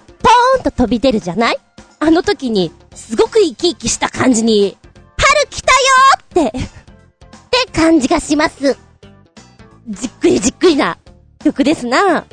[0.57, 1.59] ーンと飛び出るじゃない？
[1.99, 4.77] あの時に、すごく生き生きした感じに、
[5.17, 6.59] 春来たよー、って
[7.67, 8.77] 感じがします。
[9.89, 10.99] じっくりじっくりな
[11.45, 12.25] 曲ですな。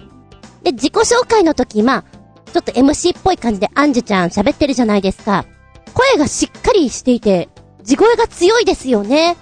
[0.63, 2.03] で、自己紹介の時、まあ、
[2.51, 5.45] ちょっと MC っぽい感じでアンジュちゃん喋ってるじゃないですか。
[5.93, 7.49] 声がしっかりしていて、
[7.84, 9.38] 地声が強いですよね。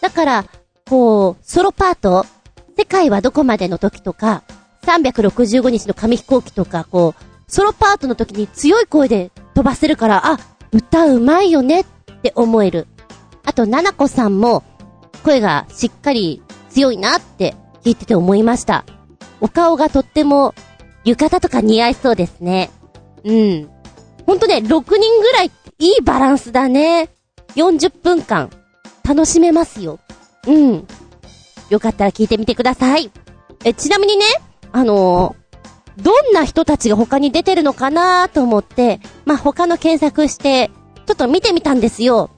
[0.00, 0.44] だから、
[0.88, 2.26] こう、ソロパート、
[2.76, 4.42] 世界はどこまでの時とか、
[4.82, 10.38] 365日の紙飛行機とか、こう、ソロパートの時に強い声で飛ばせるから、あ、
[10.72, 11.84] 歌うまいよねっ
[12.22, 12.86] て思える。
[13.44, 14.64] あと、ななこさんも、
[15.24, 18.84] 声がしっかり強いなって聞いてて思いました。
[19.40, 20.54] お顔がとっても、
[21.04, 22.70] 浴衣とか似合いそうですね。
[23.24, 23.68] うん。
[24.26, 27.10] ほんとね、6人ぐらいいいバランスだね。
[27.56, 28.50] 40分間、
[29.02, 30.00] 楽しめますよ。
[30.46, 30.86] うん。
[31.70, 33.10] よかったら聞いてみてください。
[33.64, 34.24] え、ちなみにね、
[34.72, 40.70] あのー、どんな人たちが他に出てるのかなと思って、まあ、他の検索して、
[41.06, 42.30] ちょっと見てみたんですよ。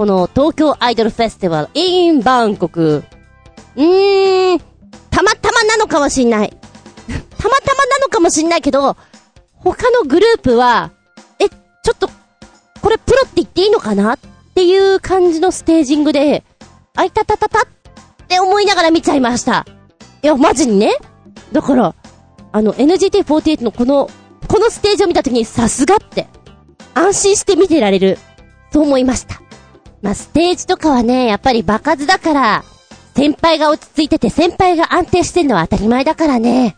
[0.00, 3.04] この東京アイドルフェスティバル in バンコク。
[3.76, 4.58] うーん、
[5.10, 6.48] たまたまなのかもしんない。
[7.36, 8.96] たまたまなのかもしんないけど、
[9.56, 10.90] 他のグループは、
[11.38, 11.56] え、ちょ
[11.94, 12.08] っと、
[12.80, 14.18] これプロって言っていいのかなっ
[14.54, 16.44] ていう感じのステージングで、
[16.96, 17.62] あいたたたたっ
[18.26, 19.66] て思いながら見ちゃいました。
[20.22, 20.96] いや、マジにね。
[21.52, 21.94] だから、
[22.52, 24.08] あの、NGT48 のこの、
[24.48, 26.26] このステージを見た時にさすがって、
[26.94, 28.18] 安心して見てられる、
[28.72, 29.39] と思いました。
[30.02, 32.64] まあ、ステージとかはね、やっぱり場数だから、
[33.14, 36.74] 先輩が落ち着いてて先輩が安定してるのは当たり前だからね。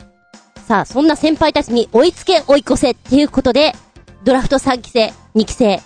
[0.66, 3.74] さあ、そんな先輩たちに追いつけ追い越せっていうことで、
[4.24, 5.80] ドラフト3期生、2期生、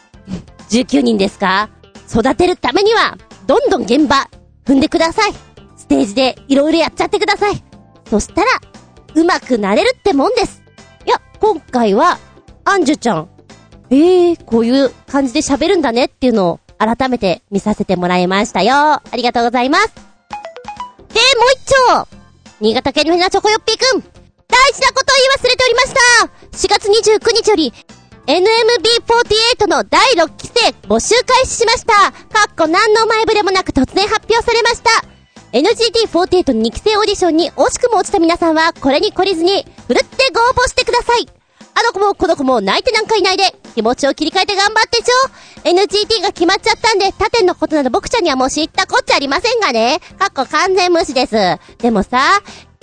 [0.71, 1.69] 19人ですか
[2.11, 4.29] 育てるためには、どんどん現場、
[4.65, 5.33] 踏んでください。
[5.77, 7.63] ステージでいろいろやっちゃってください。
[8.09, 8.49] そしたら、
[9.15, 10.63] 上手くなれるってもんです。
[11.07, 12.19] いや、今回は、
[12.65, 13.29] アンジュちゃん。
[13.91, 18.75] ええー、こういう感じで喋るんだねっていうのを改めて見させてもらいましたよ。
[18.75, 19.95] ありがとうございます。
[19.95, 22.09] で、もう一丁
[22.61, 27.73] 新潟県のひなチョコヨッピーくん大事なことを言い忘れておりました !4 月29日より、
[28.27, 35.17] NMB48 の第6期生募集開始しましたかっこ何の前触れもなく突然発表されました
[35.53, 41.29] NGT48 2期生オーディションに惜しくも落ちた皆さんは、これに懲りずに、ふるってご応募してください。
[41.79, 50.01] あの子もこの子も泣いてなんかいないで、気持ちを切り替えて頑張ってちょ !NGT が決まっちゃったんで、他店のことなど僕ちゃんにはもう知ったこっちゃありませんがね。
[50.19, 51.37] かっこ完全無視です。
[51.77, 52.19] でもさ、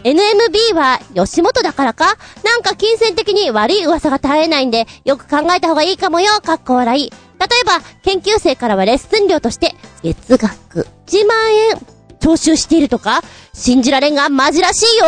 [0.03, 2.17] NMB は吉本だからか？
[2.43, 7.09] なんか金銭的に悪い噂が絶えないんで、よく考えた方がいいかもよ、かっこ笑い。
[7.09, 7.17] 例
[7.61, 9.73] えば、研究生からはレッスン料として、
[10.03, 11.77] 月額1万円、
[12.19, 13.21] 徴収しているとか、
[13.53, 15.05] 信じられんがマジらしいよ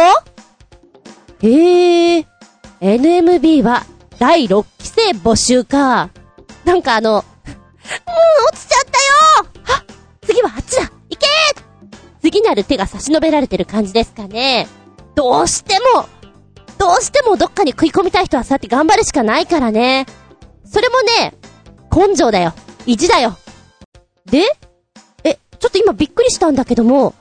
[1.43, 2.34] へえ。
[2.81, 3.85] NMB は
[4.19, 6.09] 第6期生募集か。
[6.63, 7.23] なんかあの、もう
[8.51, 9.85] 落ちちゃったよあ
[10.25, 11.27] 次はあっちだ行け
[12.21, 14.67] 次なる手が差し伸べられてる感じですかね。
[15.13, 16.07] どうしても、
[16.77, 20.05] どうしてもどっかに食い込みたい人はそうやって頑張るしかないからね。
[20.65, 21.35] それもね、
[21.95, 22.53] 根性だよ。
[22.85, 23.37] 意地だよ。
[24.25, 24.43] で
[25.23, 27.13] え、ちょっと今びっくりしたんだけども、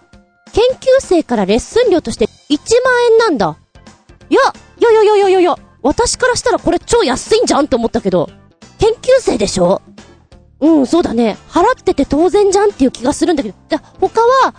[0.52, 2.30] 研究生からレッスン料として1
[2.84, 3.56] 万円なんだ。
[4.30, 4.40] いや、
[4.78, 8.30] いやいやいやいやいや、私からしたらこれ超安いんじゃんって思ったけど、
[8.78, 9.82] 研究生でしょ？
[10.60, 11.36] うん、そうだね。
[11.50, 14.54] 払ってて当然じゃんっていう気がするんだけど、じゃ、他は、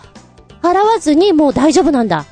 [0.62, 2.26] 払わずにもう大丈夫なんだ。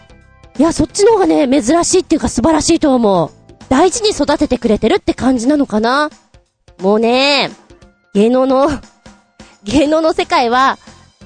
[0.58, 3.30] いや、そっちの方がね、珍しいっていうか素晴らしいと思う。
[3.68, 6.10] 大事に育ててくれてるって感じなのかな？
[6.80, 7.50] もうね、
[8.14, 8.68] 芸能の、
[9.64, 10.78] 芸能の世界は、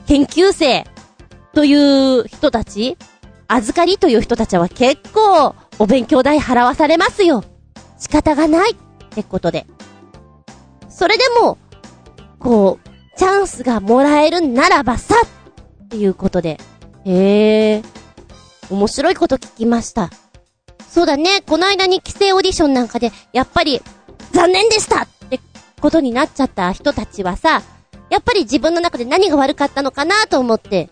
[0.06, 0.86] 研究生
[1.52, 2.96] という人たち、
[3.48, 7.44] 預かりという人たちは結構、お勉強代払わされますよ。
[7.98, 8.76] 仕方がないっ
[9.10, 9.66] てことで。
[10.88, 11.58] それでも、
[12.38, 15.14] こう、チャンスがもらえるならばさ
[15.84, 16.58] っていうことで。
[17.04, 17.82] へえ。
[18.70, 20.10] 面白いこと聞きました。
[20.88, 23.80] そうだね、この間に規制オーディションなんかで、やっぱり、
[24.32, 25.40] 残念でしたって
[25.80, 27.62] ことになっちゃった人たちはさ、
[28.10, 30.90] やっぱり自分の中で何が悪かったのかなと思って、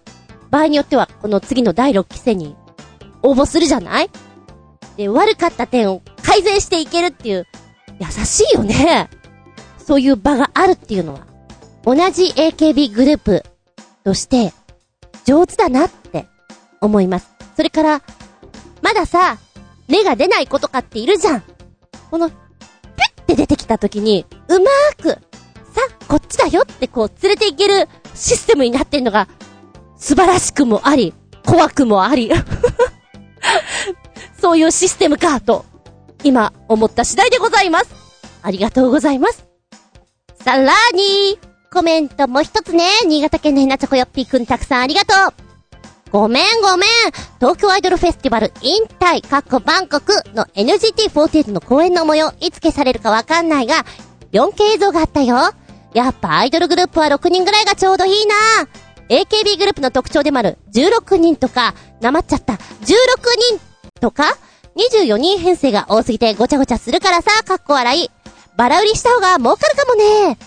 [0.51, 2.57] 場合によっては、この次の第6期生に
[3.23, 4.11] 応募するじゃない？
[4.97, 7.47] で、悪かった点を改善していけるっていう、
[7.99, 9.09] 優しいよね。
[9.79, 11.21] そういう場があるっていうのは、
[11.85, 13.43] 同じ AKB グループ
[14.05, 14.53] として、
[15.25, 16.27] 上手だなって
[16.81, 17.29] 思います。
[17.57, 18.03] それから、
[18.83, 19.39] まださ、
[19.89, 21.43] 芽が出ない子とかっているじゃん。
[22.11, 25.19] この、ピュッて出てきた時に、うまーく、さ、
[26.09, 29.29] こっちだよってこう連れていけるシステムになってんのが、
[29.97, 32.31] 素晴らしくもあり、怖くもあり。
[34.47, 35.65] そういうシステムか、と、
[36.23, 37.93] 今、思った次第でございます。
[38.43, 39.45] ありがとうございます。
[40.41, 41.37] さらに、
[41.73, 46.13] コメントも一つね、新潟県のひなちょこよっぴーくんたくさんありがとう。
[46.13, 46.89] ごめんごめん。
[47.41, 53.85] 東京アイドルフェスティバル引退、かっこバンコクの NGT48 の公演の模様、いつ消されるかわかんないが、
[54.31, 55.39] 4K 映像があったよ。
[55.93, 58.35] やっぱアイドルグループは6人ぐらいがちょうどいいな
[59.09, 63.67] AKB グループの特徴でもある16人とか、なまっちゃった16人
[64.01, 64.37] とか、
[64.77, 68.11] 24人編成が多すぎてごちゃごちゃするからさ、かっこ笑い。
[68.57, 70.39] バラ売りした方が儲かるかもね。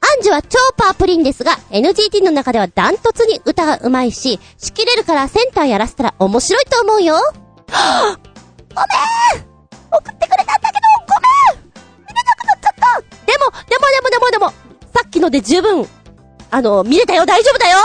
[0.00, 7.14] アンジュは超パープリンですが、NGT の中ではダントツに歌が上手いし、仕切れるからセンターやらせたら面白いと思うよ。
[7.14, 8.28] はぁ、
[8.74, 8.80] ご
[9.36, 9.48] めん
[9.90, 11.14] 送ってくれたんだけど、ご
[11.54, 11.64] めん
[12.00, 14.50] 見れなくなっちゃったでも、でもでもでもでも、
[14.94, 15.86] さっきので十分、
[16.50, 17.78] あの、見れたよ、大丈夫だよ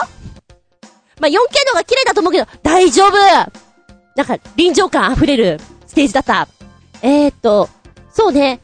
[1.19, 1.39] まあ、4K の
[1.71, 3.62] 方が綺麗だと思うけど、大丈夫
[4.15, 6.47] なんか、臨場感溢れるステージだった。
[7.01, 7.69] えーっと、
[8.11, 8.59] そうね、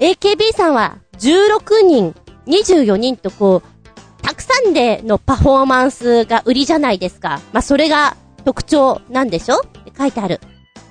[0.00, 2.14] AKB さんは16人
[2.46, 7.40] 24人とこう、たくさんでのパフォーマンスが売りじゃないですか。
[7.52, 9.56] まあ、それが特徴なんでしょ？
[9.58, 10.40] って書いてある。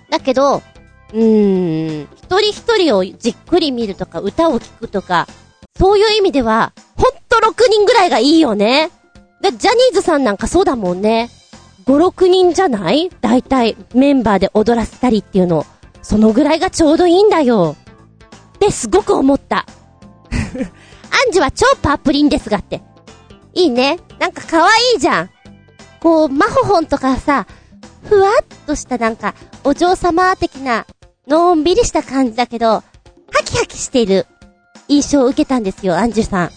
[0.09, 5.27] だけど、うーん、一人一人をじっくり見るとか、歌を聴くとか、
[5.77, 8.91] そういう意味では、ほんと6人ぐらいがいいよね。
[9.41, 11.29] で、ジャニーズさんなんかそうだもんね。
[11.85, 13.09] 5、6人じゃない？
[13.21, 15.65] 大体、メンバーで踊らせたりっていうの。
[16.01, 17.75] そのぐらいがちょうどいいんだよ。
[18.55, 19.65] ってすごく思った。
[20.29, 22.81] アンジュは超パープリンですがって。
[23.53, 23.99] いいね。
[24.19, 25.29] なんか可愛いじゃん。
[25.99, 27.45] こう、マホホンとかさ、
[28.03, 29.33] ふわっとしたなんか、
[29.63, 30.85] お嬢様的な、
[31.27, 32.83] のんびりした感じだけど、ハ
[33.45, 34.25] キハキしている
[34.89, 36.51] 印象を受けたんですよ、アンジュさん。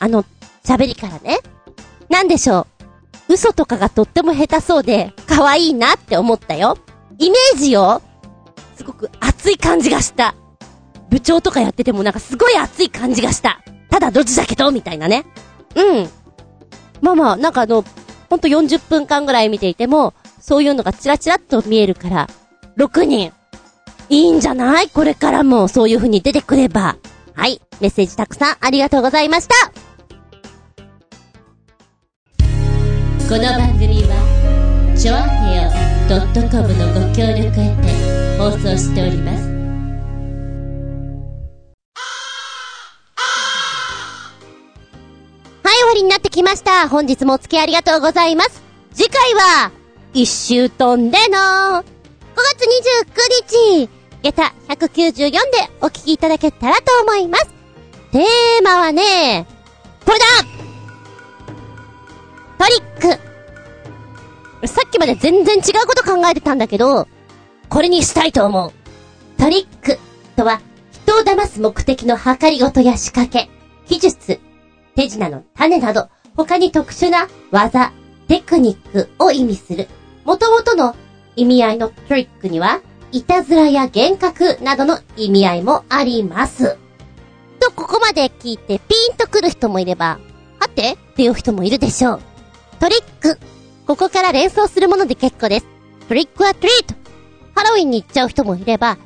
[0.00, 0.24] あの、
[0.64, 1.38] 喋りからね。
[2.08, 2.77] なんでしょう？
[3.28, 6.78] 嘘とかがとっても下手そうで、可愛いなって思ったよ。
[7.18, 8.02] イメージよ。
[8.76, 10.34] すごく熱い感じがした。
[11.10, 13.60] 部長とかやっててもなんかすごい熱い感じがした。
[13.90, 15.26] ただドジだけど、みたいなね。
[15.74, 16.08] うん。
[17.00, 17.84] まあまあ、なんかあの、
[18.30, 22.28] ほんと40分間ぐらい見ていても、そういうのがチラチラっと見えるから、
[22.76, 23.32] 6人。
[24.10, 24.88] いいんじゃない？
[24.88, 26.96] これからもそういう風に出てくれば。
[27.34, 27.60] はい。
[27.80, 29.54] メッセージたくさんありがとうございました。
[33.28, 35.70] この番組はちょわへよ
[36.48, 39.46] .com のご協力へて放送しております。
[45.62, 46.88] はい終わりになってきました。
[46.88, 48.62] 本日もお付き合いありがとうございます。
[48.94, 49.72] 次回は
[50.14, 51.84] 一周飛んでの5
[52.34, 52.64] 月
[53.76, 53.90] 29日、
[54.22, 55.38] 下駄194で
[55.82, 57.46] お聞きいただけたらと思います。
[58.10, 59.46] テーマはね、
[60.06, 60.24] これだ
[62.58, 63.18] トリッ
[64.60, 67.06] クさっきまで全然違うこと考えてたんだけど、
[67.68, 68.72] これにしたいと思う。
[69.38, 69.98] トリック
[70.36, 70.60] とは、
[70.90, 73.48] 人を騙す目的の計りごとや仕掛け、
[73.86, 74.40] 技術、
[74.96, 77.92] 手品の種など、他に特殊な技、
[78.26, 79.88] テクニックを意味する。
[80.24, 80.96] 元々の
[81.36, 82.80] 意味合いのトリックには、
[83.12, 86.76] いたずらや幻覚などの意味合いもあります。
[87.60, 90.18] と、ここまで聞いてピーンと来る人もいれば、
[90.58, 90.92] はて？
[90.94, 92.20] っていう人もいるでしょう。
[92.80, 93.38] トリック。
[93.86, 95.66] ここから連想するもので結構です。
[96.08, 96.94] トリックはトリート。
[97.54, 98.98] ハロウィンに行っちゃう人もいれば、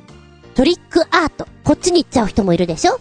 [0.55, 1.47] トリックアート。
[1.63, 2.99] こっちに行っちゃう人もいるでしょ？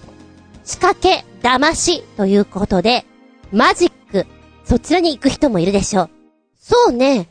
[0.65, 3.05] 仕掛け、騙しということで、
[3.53, 4.27] マジック。
[4.65, 6.05] そちらに行く人もいるでしょ？
[6.05, 6.11] う。
[6.59, 7.29] そうね。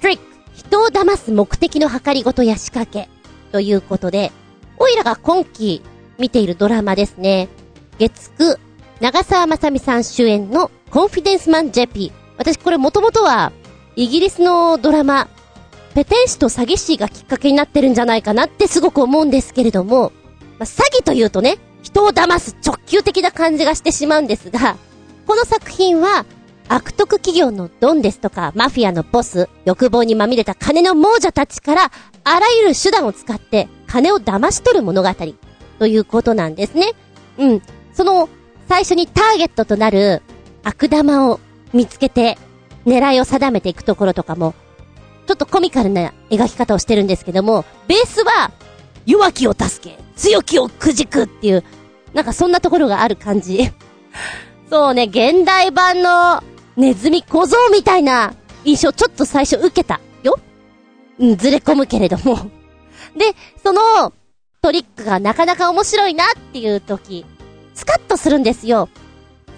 [0.00, 0.24] トリック。
[0.54, 3.08] 人を騙す目的の計りごとや仕掛け。
[3.52, 4.30] ということで、
[4.78, 5.82] おいらが今期
[6.18, 7.48] 見ているドラマですね。
[7.98, 8.58] 月9、
[9.00, 12.12] 長澤まさみさん主演のコンフィデンスマン JP。
[12.38, 13.52] 私これもともとは、
[13.96, 15.28] イギリスのドラマ、
[15.94, 20.12] ペテン師と詐欺師がきっかけになってるんじゃないかなってすごく思うんですけれども、
[20.58, 24.76] まあ、詐欺というとね、人を騙す直球的な感じがしてしまうんですが、
[25.26, 26.24] この作品は、
[26.70, 31.90] 悪徳企業のドンですとか、マフィアのボス、欲望にまみれた金の亡者たちから、
[32.24, 35.08] あらゆる手段を使って金を騙し取る物語、
[35.78, 36.92] ということなんですね。
[37.38, 37.62] うん。
[37.94, 38.28] その、
[38.68, 40.22] 最初にターゲットとなる
[40.62, 41.40] 悪玉を
[41.72, 42.38] 見つけて、
[42.86, 44.54] 狙いを定めていくところとかも、
[45.26, 48.50] ちょっとコミカルな描き方をしてるんですけども、ベースは、
[49.04, 51.64] 弱きを助け、強きをくじくっていう、
[52.14, 53.70] なんかそんなところがある感じ。
[54.70, 56.42] そうね、現代版の
[56.76, 58.34] ネズミ小僧みたいな
[58.64, 60.38] 印象ちょっと最初受けたよ。
[61.18, 62.36] うん、ずれ込むけれども。
[63.16, 64.12] で、その
[64.60, 67.24] トリックがなかなか面白いなっていう時、
[67.74, 68.88] スカッとするんですよ。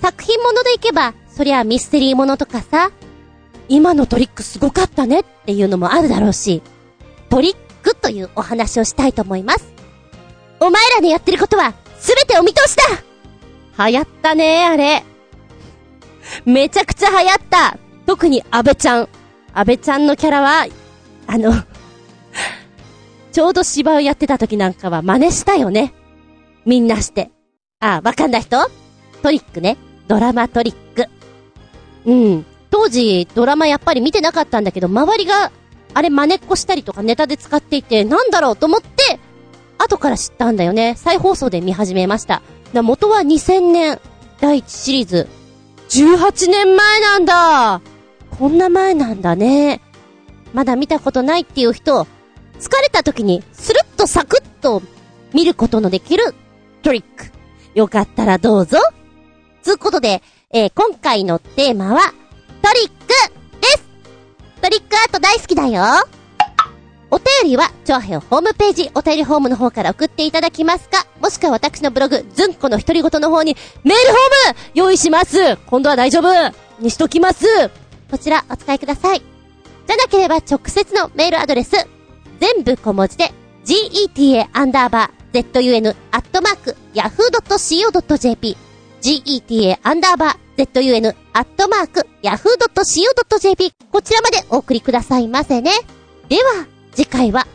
[0.01, 2.91] 作品ものでいけば、そりゃミステリーものとかさ、
[3.69, 6.63] 今のトリックすごかったねっていうのもあるだろうし、
[7.29, 9.73] トリックというお話をしたいと思います。
[10.59, 12.83] お前らのやってることは、すべてお見通しだ
[13.89, 15.05] 流行ったねあれ。
[16.45, 19.09] めちゃくちゃ流行った特に安倍ちゃん。
[19.53, 20.67] 安倍ちゃんのキャラは、
[21.27, 21.53] あの、
[23.33, 25.95] ちょうど芝居やってた時なんかは真似したよね。
[26.67, 27.31] みんなして。
[27.79, 28.71] ああ、わかんない人？
[29.23, 29.77] トリックね。
[30.09, 31.09] ドラマトリック。
[32.07, 32.47] うん。
[32.71, 35.51] 当時、ドラマやっぱり見てなかったんだけど、周りが、
[35.93, 39.19] あれ真似っこしたりとかネタで使っていて、なんだろうと思って、
[39.79, 40.95] 後から知ったんだよね。
[40.97, 42.43] 再放送で見始めました。
[42.73, 44.01] だ元は2000年、
[44.41, 45.29] 第1シリーズ。
[45.89, 47.81] 18年前なんだ
[48.39, 49.81] こんな前なんだね。
[50.53, 52.07] まだ見たことないっていう人、
[52.61, 54.83] 疲れた時にスルッとサクッと
[55.33, 56.35] 見ることのできる
[56.83, 57.33] トリック。
[57.75, 58.79] よかったらどうぞ。
[59.63, 60.23] つうことで、
[60.53, 62.13] えー今回のテーマは、
[62.61, 63.07] トリック
[63.61, 63.85] です。
[64.61, 65.85] トリックアート大好きだよ。
[67.09, 71.07] お便りは、チョアヘオホームページ、お便りホームの方から送っていただきますか。
[71.21, 75.57] もしくは私のブログ、ズンコの独り言の方に、メールホーム用意します。
[75.69, 76.83] 今度は大丈夫。
[76.83, 77.47] にしときます。
[78.11, 79.21] こちら、お使いください。
[79.21, 81.77] じゃなければ、直接のメールアドレス、
[82.41, 83.33] 全部小文字で、
[83.65, 88.70] geta アンダーバー zun アットマーク yahoo.co.jp
[89.01, 95.71] geta アンダーバー zun アットマーク yahoo.co.jp こちらまでお送りくださいませね。
[96.29, 97.47] では、次回は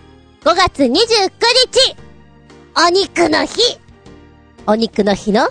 [0.43, 1.95] 5月29日
[2.85, 3.79] お肉の日
[4.67, 5.47] お肉の日の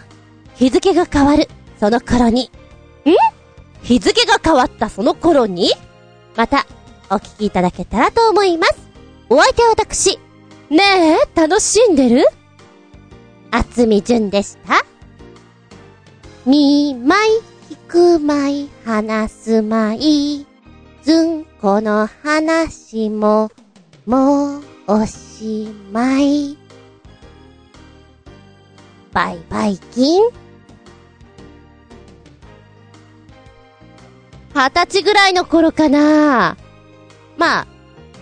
[0.57, 1.49] 日付が変わる
[1.79, 2.49] その頃に、ん
[3.83, 5.71] 日付が変わったその頃に？
[6.37, 6.67] また
[7.11, 8.75] お聞きいただけたらと思います。
[9.29, 10.19] お相手は私。
[10.71, 12.27] ねえ、楽しんでる？
[13.51, 14.85] 厚み純でした。
[16.47, 17.41] 見舞い、
[17.71, 20.47] 聞く舞い、話す舞い。
[21.03, 23.51] ずんこの話も、
[24.05, 26.59] もうおしまい。
[29.15, 30.25] バイバイキン。
[34.55, 36.59] 二十歳ぐらいの頃かな
[37.39, 37.67] まあ、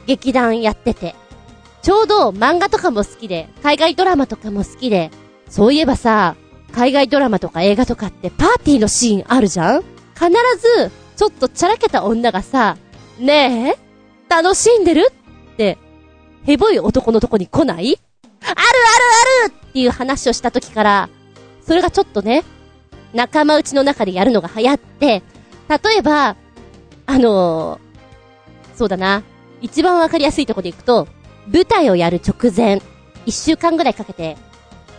[0.06, 1.16] 劇団やってて。
[1.82, 5.10] ちょうど漫画とかも好きで、海外ドラマとかも好きで、
[5.48, 6.36] そういえばさ、
[6.72, 9.82] 海外ドラマとか映画とかってパーティーのシーンあるじゃん？
[10.14, 12.76] 必ず、ちょっとチャラけた女がさ、
[13.18, 13.78] ねえ？
[14.28, 15.12] 楽しんでる？
[15.52, 15.78] って、
[16.44, 17.98] ヘボい男のとこに来ない？
[18.40, 18.58] あるある
[19.44, 19.54] ある！
[19.54, 21.08] っていう話をした時から、
[21.66, 22.44] それがちょっとね、
[23.12, 25.22] 仲間内の中でやるのが流行って、
[25.68, 26.36] 例えば、
[27.06, 29.22] あのー、そうだな。
[29.60, 31.06] 一番わかりやすいとこでいくと、
[31.46, 32.80] 舞台をやる直前、
[33.26, 34.36] 一週間ぐらいかけて、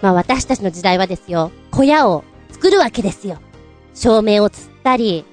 [0.03, 3.39] まあ私たちの時代はですよ、小屋を作るわけですよ。
[3.95, 5.23] 照明をつったり、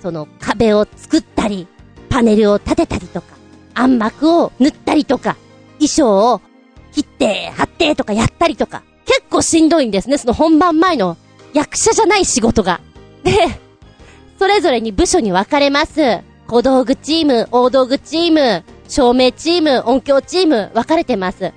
[0.00, 1.66] その壁を作ったり、
[2.08, 3.26] パネルを立てたりとか、
[3.74, 5.36] 暗幕を塗ったりとか、
[5.80, 6.40] 衣装を
[6.92, 11.16] 切って、貼ってとかやったりとか、結構しんどいんですね、その本番前の
[11.52, 12.80] 役者じゃない仕事が。
[13.24, 13.32] で、
[14.38, 16.20] それぞれに部署に分かれます。
[16.46, 21.52] 小道具チーム、大道具チーム、照明チーム、音響チーム、分かれてます。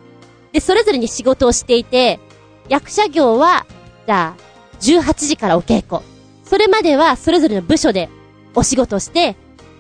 [0.52, 2.20] で、それぞれに仕事をしていて、
[2.70, 3.66] 役者業は、
[4.06, 4.44] じゃあ、
[4.80, 6.02] 18時からお稽古。
[6.44, 8.10] それまでは、それぞれの部署で、
[8.56, 9.36] お仕事して、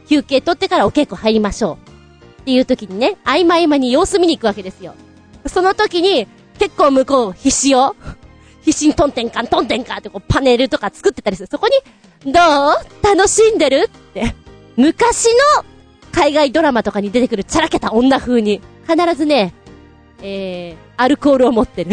[0.07, 1.77] 休憩取ってからお稽古入りましょ
[2.37, 2.41] う。
[2.41, 4.95] っていう時にね、合間合間に様子見に行くわけですよ。
[5.45, 6.27] その時に、
[6.59, 7.95] 結構向こう必死よ。
[8.61, 11.47] 必死にトンテンカントンテンカンってこうパネルとか作ってたりする。
[11.51, 11.67] そこ
[12.25, 13.03] に、どう？
[13.03, 13.85] 楽しんでる？
[13.87, 14.35] って。
[14.77, 15.27] 昔
[15.57, 15.65] の
[16.11, 19.53] 海外ドラマとかに出てくるチャラけた女風に、必ずね、
[20.21, 21.91] えー、アルコールを持ってる。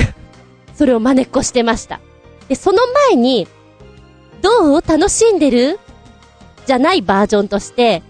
[0.81, 2.01] それを真似っこしてました。
[2.49, 2.79] で、その
[3.11, 3.47] 前に、
[4.41, 5.79] どう楽しんでる？
[6.65, 8.03] じゃないバージョンとして、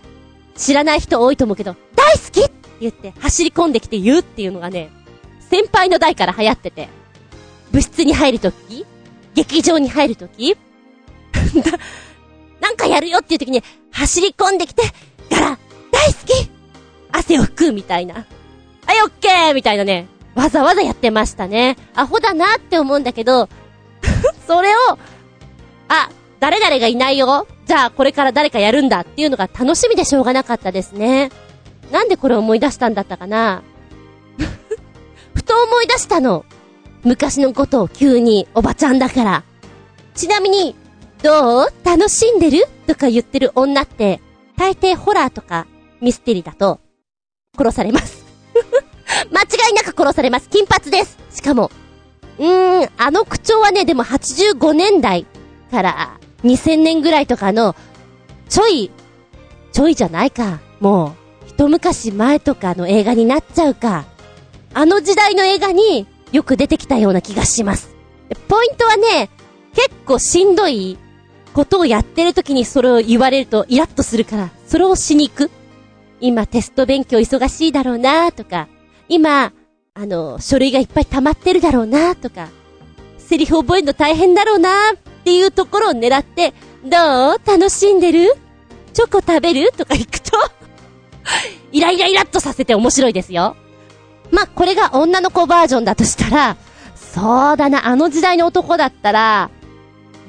[0.55, 4.89] 知らない人多いと思うけど、大好きって言って走り込んできて言うっていうのがね、
[5.41, 6.89] 先輩の代から流行ってて、
[7.73, 8.87] 部室に入るとき
[9.35, 10.57] 劇場に入るとき
[12.61, 14.85] なんかやるよっていうときに走り込んできて、
[15.29, 15.59] ガラ、
[15.91, 16.49] 大好き
[17.11, 18.15] 汗を拭くみたいな。
[18.87, 21.77] はい、オッケーみたいなね、わざわざやってましたね。
[21.95, 23.49] アホだなって思うんだけど、
[24.47, 24.79] それを、
[25.89, 26.09] あ、
[26.39, 31.31] 誰々がいないよじゃあこれから誰かやるんだっていうのが楽しみでしょうがなかったですね。
[31.93, 33.63] なんでこれ思い出したんだったかな
[35.35, 36.45] ふと思い出したの。
[37.03, 39.43] 昔のことを急におばちゃんだから。
[40.15, 40.75] ちなみに、
[41.23, 41.67] どう？
[41.85, 42.67] 楽しんでる？
[42.87, 44.21] とか言ってる女って、
[44.57, 45.67] 大抵ホラーとか
[46.01, 46.81] ミステリーだと、
[47.57, 48.25] 殺されます。
[49.31, 50.49] 間違いなく殺されます。
[50.49, 51.19] 金髪です。
[51.33, 51.71] しかも、
[52.39, 55.27] うーん、あの口調はね、でも85年代
[55.71, 57.75] から2000年ぐらいとかの、
[58.49, 58.91] ちょい、
[59.73, 60.61] ちょいじゃないか。
[60.81, 61.15] も
[61.47, 64.07] う、一昔前とかの映画になっちゃうか。
[64.73, 67.95] あの時代の映画によく出てきたような気がします。
[68.49, 69.31] ポイントはね、
[69.75, 70.99] 結構しんどい
[71.53, 75.51] ことをやってる時にそれを言われるとイラッとするから、それをしに行く。
[76.21, 78.69] 今テスト勉強忙しいだろうなとか、
[79.11, 79.53] 今、
[79.93, 82.49] あの、書類がいっぱい溜まってるだろうなとか、
[83.19, 86.55] セリフ覚えるの大変だろうなっていうところを狙って、
[86.85, 87.41] どう？
[87.45, 88.33] 楽しんでる？
[88.93, 89.73] チョコ食べる？
[89.73, 90.31] とか行くと
[91.73, 93.57] イライライラっとさせて面白いですよ。
[94.31, 96.57] まこれが女の子バージョンだとしたら、
[96.95, 99.51] そうだな、あの時代の男だったら、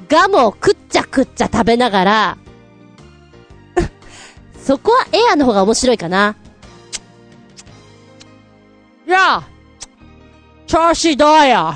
[0.08, 2.38] ガムを食っちゃ食っちゃ食べながら、
[4.60, 6.34] そこはエアの方が面白いかな。
[9.06, 9.48] やあ
[10.66, 11.74] 調子どうよ？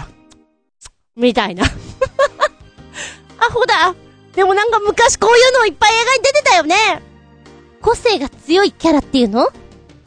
[1.16, 1.64] みたいな。
[3.38, 3.94] アホだ
[4.34, 7.02] でもなんか昔こういうのいっぱい映画に出てたよね
[7.80, 9.48] 個性が強いキャラっていうの？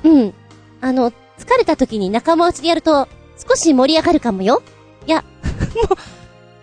[0.03, 0.33] うん。
[0.81, 1.15] あの、疲
[1.57, 3.07] れた時に仲間内でやると
[3.47, 4.61] 少し盛り上がるかもよ。
[5.07, 5.23] いや、
[5.75, 5.97] もう、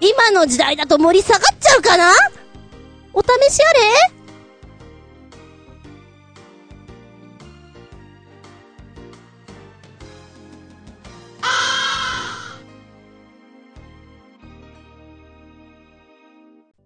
[0.00, 2.12] 今の時代だと盛り下がっちゃうかな？
[3.12, 4.15] お試しあれ？